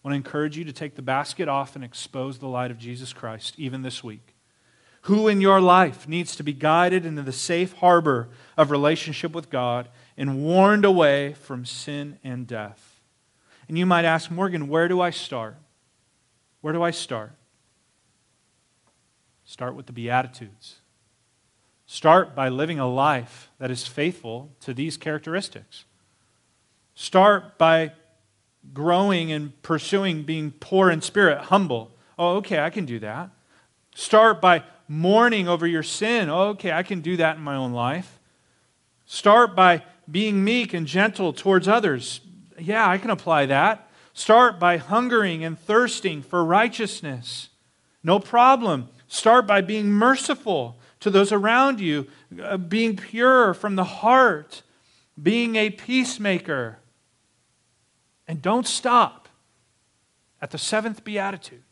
I 0.06 0.10
want 0.10 0.22
to 0.22 0.28
encourage 0.28 0.56
you 0.56 0.64
to 0.64 0.72
take 0.72 0.94
the 0.94 1.02
basket 1.02 1.48
off 1.48 1.74
and 1.74 1.84
expose 1.84 2.38
the 2.38 2.46
light 2.46 2.70
of 2.70 2.78
Jesus 2.78 3.12
Christ 3.12 3.54
even 3.58 3.82
this 3.82 4.04
week. 4.04 4.36
Who 5.02 5.26
in 5.26 5.40
your 5.40 5.60
life 5.60 6.06
needs 6.06 6.36
to 6.36 6.44
be 6.44 6.52
guided 6.52 7.04
into 7.04 7.22
the 7.22 7.32
safe 7.32 7.72
harbor 7.72 8.28
of 8.56 8.70
relationship 8.70 9.32
with 9.32 9.50
God 9.50 9.88
and 10.16 10.44
warned 10.44 10.84
away 10.84 11.32
from 11.32 11.64
sin 11.64 12.20
and 12.22 12.46
death? 12.46 13.00
And 13.66 13.76
you 13.76 13.84
might 13.84 14.04
ask, 14.04 14.30
Morgan, 14.30 14.68
where 14.68 14.86
do 14.86 15.00
I 15.00 15.10
start? 15.10 15.56
Where 16.60 16.72
do 16.72 16.84
I 16.84 16.92
start? 16.92 17.32
Start 19.44 19.74
with 19.74 19.86
the 19.86 19.92
Beatitudes. 19.92 20.76
Start 21.84 22.32
by 22.36 22.48
living 22.48 22.78
a 22.78 22.88
life 22.88 23.50
that 23.58 23.72
is 23.72 23.88
faithful 23.88 24.52
to 24.60 24.72
these 24.72 24.96
characteristics. 24.96 25.84
Start 26.94 27.58
by 27.58 27.90
growing 28.72 29.32
and 29.32 29.60
pursuing 29.62 30.22
being 30.22 30.52
poor 30.52 30.90
in 30.90 31.00
spirit, 31.00 31.38
humble. 31.38 31.90
Oh, 32.18 32.36
okay, 32.36 32.60
I 32.60 32.70
can 32.70 32.84
do 32.84 32.98
that. 33.00 33.30
Start 33.94 34.40
by 34.40 34.62
mourning 34.88 35.48
over 35.48 35.66
your 35.66 35.82
sin. 35.82 36.28
Oh, 36.28 36.48
okay, 36.48 36.72
I 36.72 36.82
can 36.82 37.00
do 37.00 37.16
that 37.16 37.36
in 37.36 37.42
my 37.42 37.56
own 37.56 37.72
life. 37.72 38.18
Start 39.06 39.54
by 39.54 39.82
being 40.10 40.44
meek 40.44 40.74
and 40.74 40.86
gentle 40.86 41.32
towards 41.32 41.68
others. 41.68 42.20
Yeah, 42.58 42.88
I 42.88 42.98
can 42.98 43.10
apply 43.10 43.46
that. 43.46 43.88
Start 44.12 44.58
by 44.58 44.78
hungering 44.78 45.44
and 45.44 45.58
thirsting 45.58 46.22
for 46.22 46.44
righteousness. 46.44 47.50
No 48.02 48.18
problem. 48.18 48.88
Start 49.08 49.46
by 49.46 49.60
being 49.60 49.90
merciful 49.90 50.78
to 51.00 51.10
those 51.10 51.32
around 51.32 51.80
you, 51.80 52.06
uh, 52.42 52.56
being 52.56 52.96
pure 52.96 53.54
from 53.54 53.76
the 53.76 53.84
heart, 53.84 54.62
being 55.22 55.56
a 55.56 55.70
peacemaker. 55.70 56.78
And 58.28 58.42
don't 58.42 58.66
stop 58.66 59.28
at 60.40 60.50
the 60.50 60.58
seventh 60.58 61.04
beatitude. 61.04 61.62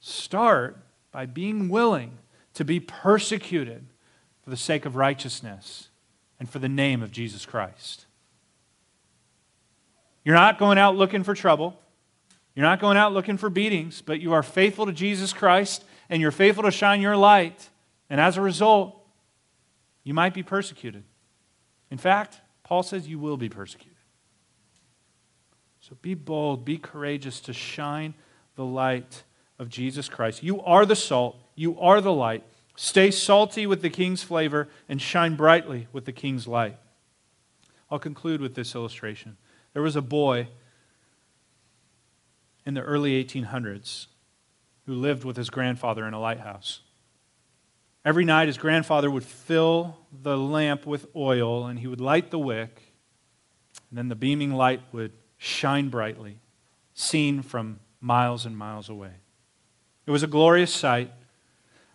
Start 0.00 0.78
by 1.10 1.26
being 1.26 1.68
willing 1.68 2.18
to 2.54 2.64
be 2.64 2.80
persecuted 2.80 3.86
for 4.42 4.50
the 4.50 4.56
sake 4.56 4.84
of 4.84 4.96
righteousness 4.96 5.88
and 6.38 6.48
for 6.48 6.58
the 6.58 6.68
name 6.68 7.02
of 7.02 7.10
Jesus 7.10 7.46
Christ. 7.46 8.06
You're 10.24 10.34
not 10.34 10.58
going 10.58 10.78
out 10.78 10.96
looking 10.96 11.22
for 11.22 11.34
trouble. 11.34 11.78
You're 12.54 12.66
not 12.66 12.80
going 12.80 12.96
out 12.96 13.12
looking 13.12 13.36
for 13.36 13.50
beatings, 13.50 14.02
but 14.02 14.20
you 14.20 14.32
are 14.32 14.42
faithful 14.42 14.86
to 14.86 14.92
Jesus 14.92 15.32
Christ 15.32 15.84
and 16.08 16.20
you're 16.20 16.30
faithful 16.30 16.64
to 16.64 16.70
shine 16.70 17.00
your 17.00 17.16
light. 17.16 17.68
And 18.10 18.20
as 18.20 18.36
a 18.36 18.40
result, 18.40 18.96
you 20.02 20.14
might 20.14 20.34
be 20.34 20.42
persecuted. 20.42 21.04
In 21.90 21.98
fact, 21.98 22.40
Paul 22.62 22.82
says 22.82 23.08
you 23.08 23.18
will 23.18 23.36
be 23.36 23.48
persecuted. 23.48 23.96
So 25.86 25.98
be 26.00 26.14
bold, 26.14 26.64
be 26.64 26.78
courageous 26.78 27.40
to 27.40 27.52
shine 27.52 28.14
the 28.56 28.64
light 28.64 29.22
of 29.58 29.68
Jesus 29.68 30.08
Christ. 30.08 30.42
You 30.42 30.62
are 30.62 30.86
the 30.86 30.96
salt, 30.96 31.36
you 31.54 31.78
are 31.78 32.00
the 32.00 32.10
light. 32.10 32.42
Stay 32.74 33.10
salty 33.10 33.66
with 33.66 33.82
the 33.82 33.90
king's 33.90 34.22
flavor 34.22 34.68
and 34.88 34.98
shine 34.98 35.36
brightly 35.36 35.86
with 35.92 36.06
the 36.06 36.12
king's 36.12 36.48
light. 36.48 36.78
I'll 37.90 37.98
conclude 37.98 38.40
with 38.40 38.54
this 38.54 38.74
illustration. 38.74 39.36
There 39.74 39.82
was 39.82 39.94
a 39.94 40.00
boy 40.00 40.48
in 42.64 42.72
the 42.72 42.80
early 42.80 43.22
1800s 43.22 44.06
who 44.86 44.94
lived 44.94 45.22
with 45.22 45.36
his 45.36 45.50
grandfather 45.50 46.08
in 46.08 46.14
a 46.14 46.20
lighthouse. 46.20 46.80
Every 48.06 48.24
night, 48.24 48.46
his 48.46 48.56
grandfather 48.56 49.10
would 49.10 49.24
fill 49.24 49.98
the 50.22 50.38
lamp 50.38 50.86
with 50.86 51.08
oil 51.14 51.66
and 51.66 51.78
he 51.78 51.86
would 51.86 52.00
light 52.00 52.30
the 52.30 52.38
wick, 52.38 52.94
and 53.90 53.98
then 53.98 54.08
the 54.08 54.14
beaming 54.14 54.54
light 54.54 54.80
would 54.90 55.12
shine 55.36 55.88
brightly, 55.88 56.38
seen 56.94 57.42
from 57.42 57.80
miles 58.00 58.46
and 58.46 58.56
miles 58.56 58.88
away. 58.88 59.12
It 60.06 60.10
was 60.10 60.22
a 60.22 60.28
glorious 60.28 60.72
sight, 60.72 61.10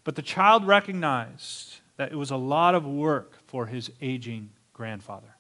but 0.04 0.16
the 0.16 0.22
child 0.22 0.66
recognized 0.66 1.82
that 1.98 2.12
it 2.12 2.16
was 2.16 2.32
a 2.32 2.38
lot 2.38 2.76
of 2.76 2.86
work 2.86 3.38
for 3.48 3.68
his 3.68 3.92
aging 4.02 4.50
grandfather. 4.74 5.36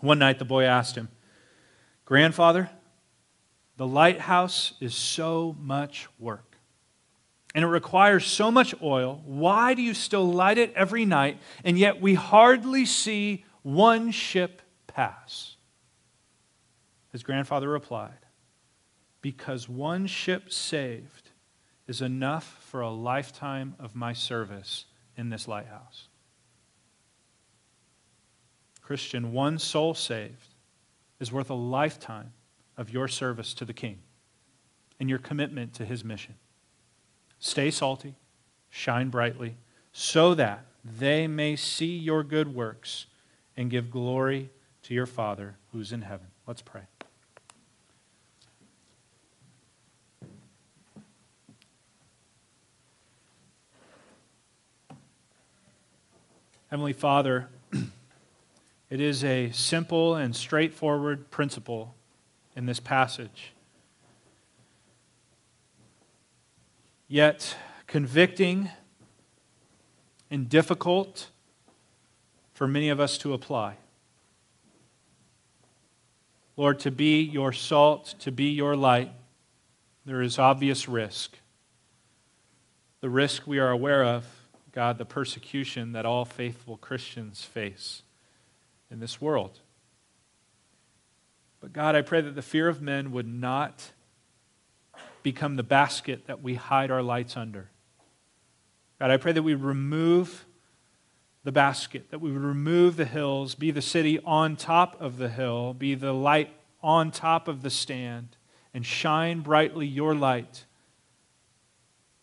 One 0.00 0.18
night, 0.18 0.38
the 0.38 0.44
boy 0.44 0.64
asked 0.64 0.96
him, 0.96 1.08
Grandfather, 2.04 2.70
the 3.76 3.86
lighthouse 3.86 4.74
is 4.80 4.94
so 4.94 5.56
much 5.60 6.08
work. 6.18 6.56
And 7.54 7.64
it 7.64 7.68
requires 7.68 8.26
so 8.26 8.50
much 8.50 8.74
oil. 8.82 9.22
Why 9.24 9.74
do 9.74 9.82
you 9.82 9.94
still 9.94 10.30
light 10.30 10.58
it 10.58 10.72
every 10.74 11.04
night, 11.04 11.38
and 11.64 11.78
yet 11.78 12.00
we 12.00 12.14
hardly 12.14 12.84
see 12.84 13.44
one 13.62 14.10
ship 14.10 14.62
pass? 14.86 15.49
His 17.12 17.22
grandfather 17.22 17.68
replied, 17.68 18.26
Because 19.20 19.68
one 19.68 20.06
ship 20.06 20.52
saved 20.52 21.30
is 21.86 22.00
enough 22.00 22.58
for 22.60 22.80
a 22.80 22.90
lifetime 22.90 23.74
of 23.78 23.96
my 23.96 24.12
service 24.12 24.86
in 25.16 25.30
this 25.30 25.48
lighthouse. 25.48 26.08
Christian, 28.80 29.32
one 29.32 29.58
soul 29.58 29.94
saved 29.94 30.54
is 31.18 31.30
worth 31.30 31.50
a 31.50 31.54
lifetime 31.54 32.32
of 32.76 32.90
your 32.90 33.08
service 33.08 33.54
to 33.54 33.64
the 33.64 33.72
King 33.72 33.98
and 34.98 35.08
your 35.08 35.18
commitment 35.18 35.74
to 35.74 35.84
his 35.84 36.04
mission. 36.04 36.34
Stay 37.38 37.70
salty, 37.70 38.14
shine 38.68 39.08
brightly, 39.08 39.56
so 39.92 40.34
that 40.34 40.64
they 40.84 41.26
may 41.26 41.56
see 41.56 41.96
your 41.96 42.22
good 42.22 42.54
works 42.54 43.06
and 43.56 43.70
give 43.70 43.90
glory 43.90 44.50
to 44.82 44.94
your 44.94 45.06
Father 45.06 45.56
who's 45.72 45.92
in 45.92 46.02
heaven. 46.02 46.28
Let's 46.46 46.62
pray. 46.62 46.82
Heavenly 56.70 56.92
Father, 56.92 57.48
it 58.90 59.00
is 59.00 59.24
a 59.24 59.50
simple 59.50 60.14
and 60.14 60.36
straightforward 60.36 61.28
principle 61.32 61.96
in 62.54 62.66
this 62.66 62.78
passage. 62.78 63.54
Yet 67.08 67.56
convicting 67.88 68.70
and 70.30 70.48
difficult 70.48 71.30
for 72.54 72.68
many 72.68 72.88
of 72.88 73.00
us 73.00 73.18
to 73.18 73.34
apply. 73.34 73.78
Lord, 76.56 76.78
to 76.78 76.92
be 76.92 77.20
your 77.20 77.52
salt, 77.52 78.14
to 78.20 78.30
be 78.30 78.50
your 78.50 78.76
light, 78.76 79.10
there 80.06 80.22
is 80.22 80.38
obvious 80.38 80.88
risk. 80.88 81.36
The 83.00 83.10
risk 83.10 83.44
we 83.48 83.58
are 83.58 83.70
aware 83.70 84.04
of, 84.04 84.39
God, 84.72 84.98
the 84.98 85.04
persecution 85.04 85.92
that 85.92 86.06
all 86.06 86.24
faithful 86.24 86.76
Christians 86.76 87.42
face 87.44 88.02
in 88.90 89.00
this 89.00 89.20
world. 89.20 89.60
But 91.60 91.72
God, 91.72 91.94
I 91.94 92.02
pray 92.02 92.20
that 92.20 92.34
the 92.34 92.42
fear 92.42 92.68
of 92.68 92.80
men 92.80 93.12
would 93.12 93.26
not 93.26 93.90
become 95.22 95.56
the 95.56 95.62
basket 95.62 96.26
that 96.26 96.42
we 96.42 96.54
hide 96.54 96.90
our 96.90 97.02
lights 97.02 97.36
under. 97.36 97.70
God, 98.98 99.10
I 99.10 99.16
pray 99.16 99.32
that 99.32 99.42
we 99.42 99.54
remove 99.54 100.46
the 101.44 101.52
basket, 101.52 102.10
that 102.10 102.20
we 102.20 102.30
would 102.30 102.42
remove 102.42 102.96
the 102.96 103.04
hills, 103.04 103.54
be 103.54 103.70
the 103.70 103.82
city 103.82 104.18
on 104.24 104.56
top 104.56 105.00
of 105.00 105.16
the 105.16 105.28
hill, 105.28 105.74
be 105.74 105.94
the 105.94 106.12
light 106.12 106.52
on 106.82 107.10
top 107.10 107.48
of 107.48 107.62
the 107.62 107.70
stand, 107.70 108.36
and 108.72 108.84
shine 108.84 109.40
brightly 109.40 109.86
your 109.86 110.14
light 110.14 110.64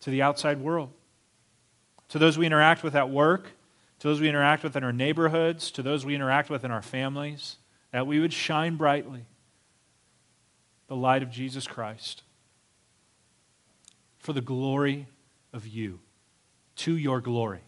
to 0.00 0.10
the 0.10 0.22
outside 0.22 0.60
world. 0.60 0.90
To 2.08 2.18
those 2.18 2.38
we 2.38 2.46
interact 2.46 2.82
with 2.82 2.94
at 2.94 3.10
work, 3.10 3.48
to 3.98 4.08
those 4.08 4.20
we 4.20 4.28
interact 4.28 4.62
with 4.62 4.76
in 4.76 4.84
our 4.84 4.92
neighborhoods, 4.92 5.70
to 5.72 5.82
those 5.82 6.06
we 6.06 6.14
interact 6.14 6.50
with 6.50 6.64
in 6.64 6.70
our 6.70 6.82
families 6.82 7.56
that 7.90 8.06
we 8.06 8.20
would 8.20 8.32
shine 8.32 8.76
brightly 8.76 9.24
the 10.88 10.96
light 10.96 11.22
of 11.22 11.30
Jesus 11.30 11.66
Christ 11.66 12.22
for 14.18 14.32
the 14.32 14.40
glory 14.40 15.06
of 15.52 15.66
you, 15.66 16.00
to 16.76 16.96
your 16.96 17.20
glory. 17.20 17.60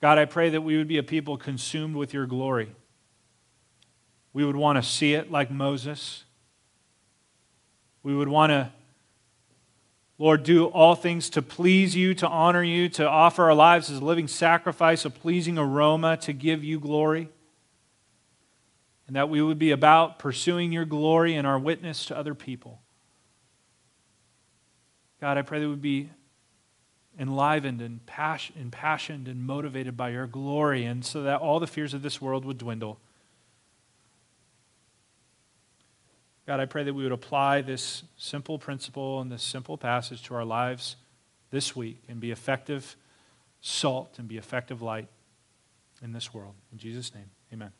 God, 0.00 0.18
I 0.18 0.24
pray 0.24 0.50
that 0.50 0.62
we 0.62 0.76
would 0.76 0.88
be 0.88 0.98
a 0.98 1.02
people 1.02 1.36
consumed 1.36 1.96
with 1.96 2.14
your 2.14 2.26
glory. 2.26 2.74
We 4.32 4.44
would 4.44 4.56
want 4.56 4.76
to 4.76 4.82
see 4.82 5.14
it 5.14 5.30
like 5.30 5.50
Moses. 5.50 6.24
We 8.02 8.14
would 8.14 8.28
want 8.28 8.50
to, 8.50 8.70
Lord, 10.20 10.44
do 10.44 10.66
all 10.66 10.94
things 10.94 11.30
to 11.30 11.42
please 11.42 11.96
you, 11.96 12.14
to 12.14 12.28
honor 12.28 12.62
you, 12.62 12.88
to 12.90 13.08
offer 13.08 13.46
our 13.46 13.54
lives 13.54 13.90
as 13.90 13.98
a 13.98 14.04
living 14.04 14.28
sacrifice, 14.28 15.04
a 15.04 15.10
pleasing 15.10 15.58
aroma 15.58 16.16
to 16.18 16.32
give 16.32 16.62
you 16.62 16.78
glory 16.78 17.28
and 19.10 19.16
that 19.16 19.28
we 19.28 19.42
would 19.42 19.58
be 19.58 19.72
about 19.72 20.20
pursuing 20.20 20.70
your 20.70 20.84
glory 20.84 21.34
and 21.34 21.44
our 21.44 21.58
witness 21.58 22.06
to 22.06 22.16
other 22.16 22.32
people. 22.32 22.80
God, 25.20 25.36
I 25.36 25.42
pray 25.42 25.58
that 25.58 25.68
we 25.68 25.74
be 25.74 26.10
enlivened 27.18 27.80
and 27.80 27.98
impassioned 28.54 29.26
and 29.26 29.44
motivated 29.44 29.96
by 29.96 30.10
your 30.10 30.28
glory, 30.28 30.84
and 30.84 31.04
so 31.04 31.24
that 31.24 31.40
all 31.40 31.58
the 31.58 31.66
fears 31.66 31.92
of 31.92 32.02
this 32.02 32.22
world 32.22 32.44
would 32.44 32.58
dwindle. 32.58 33.00
God, 36.50 36.58
I 36.58 36.66
pray 36.66 36.82
that 36.82 36.94
we 36.94 37.04
would 37.04 37.12
apply 37.12 37.60
this 37.60 38.02
simple 38.16 38.58
principle 38.58 39.20
and 39.20 39.30
this 39.30 39.40
simple 39.40 39.78
passage 39.78 40.24
to 40.24 40.34
our 40.34 40.44
lives 40.44 40.96
this 41.52 41.76
week 41.76 42.02
and 42.08 42.18
be 42.18 42.32
effective 42.32 42.96
salt 43.60 44.18
and 44.18 44.26
be 44.26 44.36
effective 44.36 44.82
light 44.82 45.06
in 46.02 46.12
this 46.12 46.34
world. 46.34 46.54
In 46.72 46.78
Jesus' 46.78 47.14
name, 47.14 47.30
amen. 47.52 47.70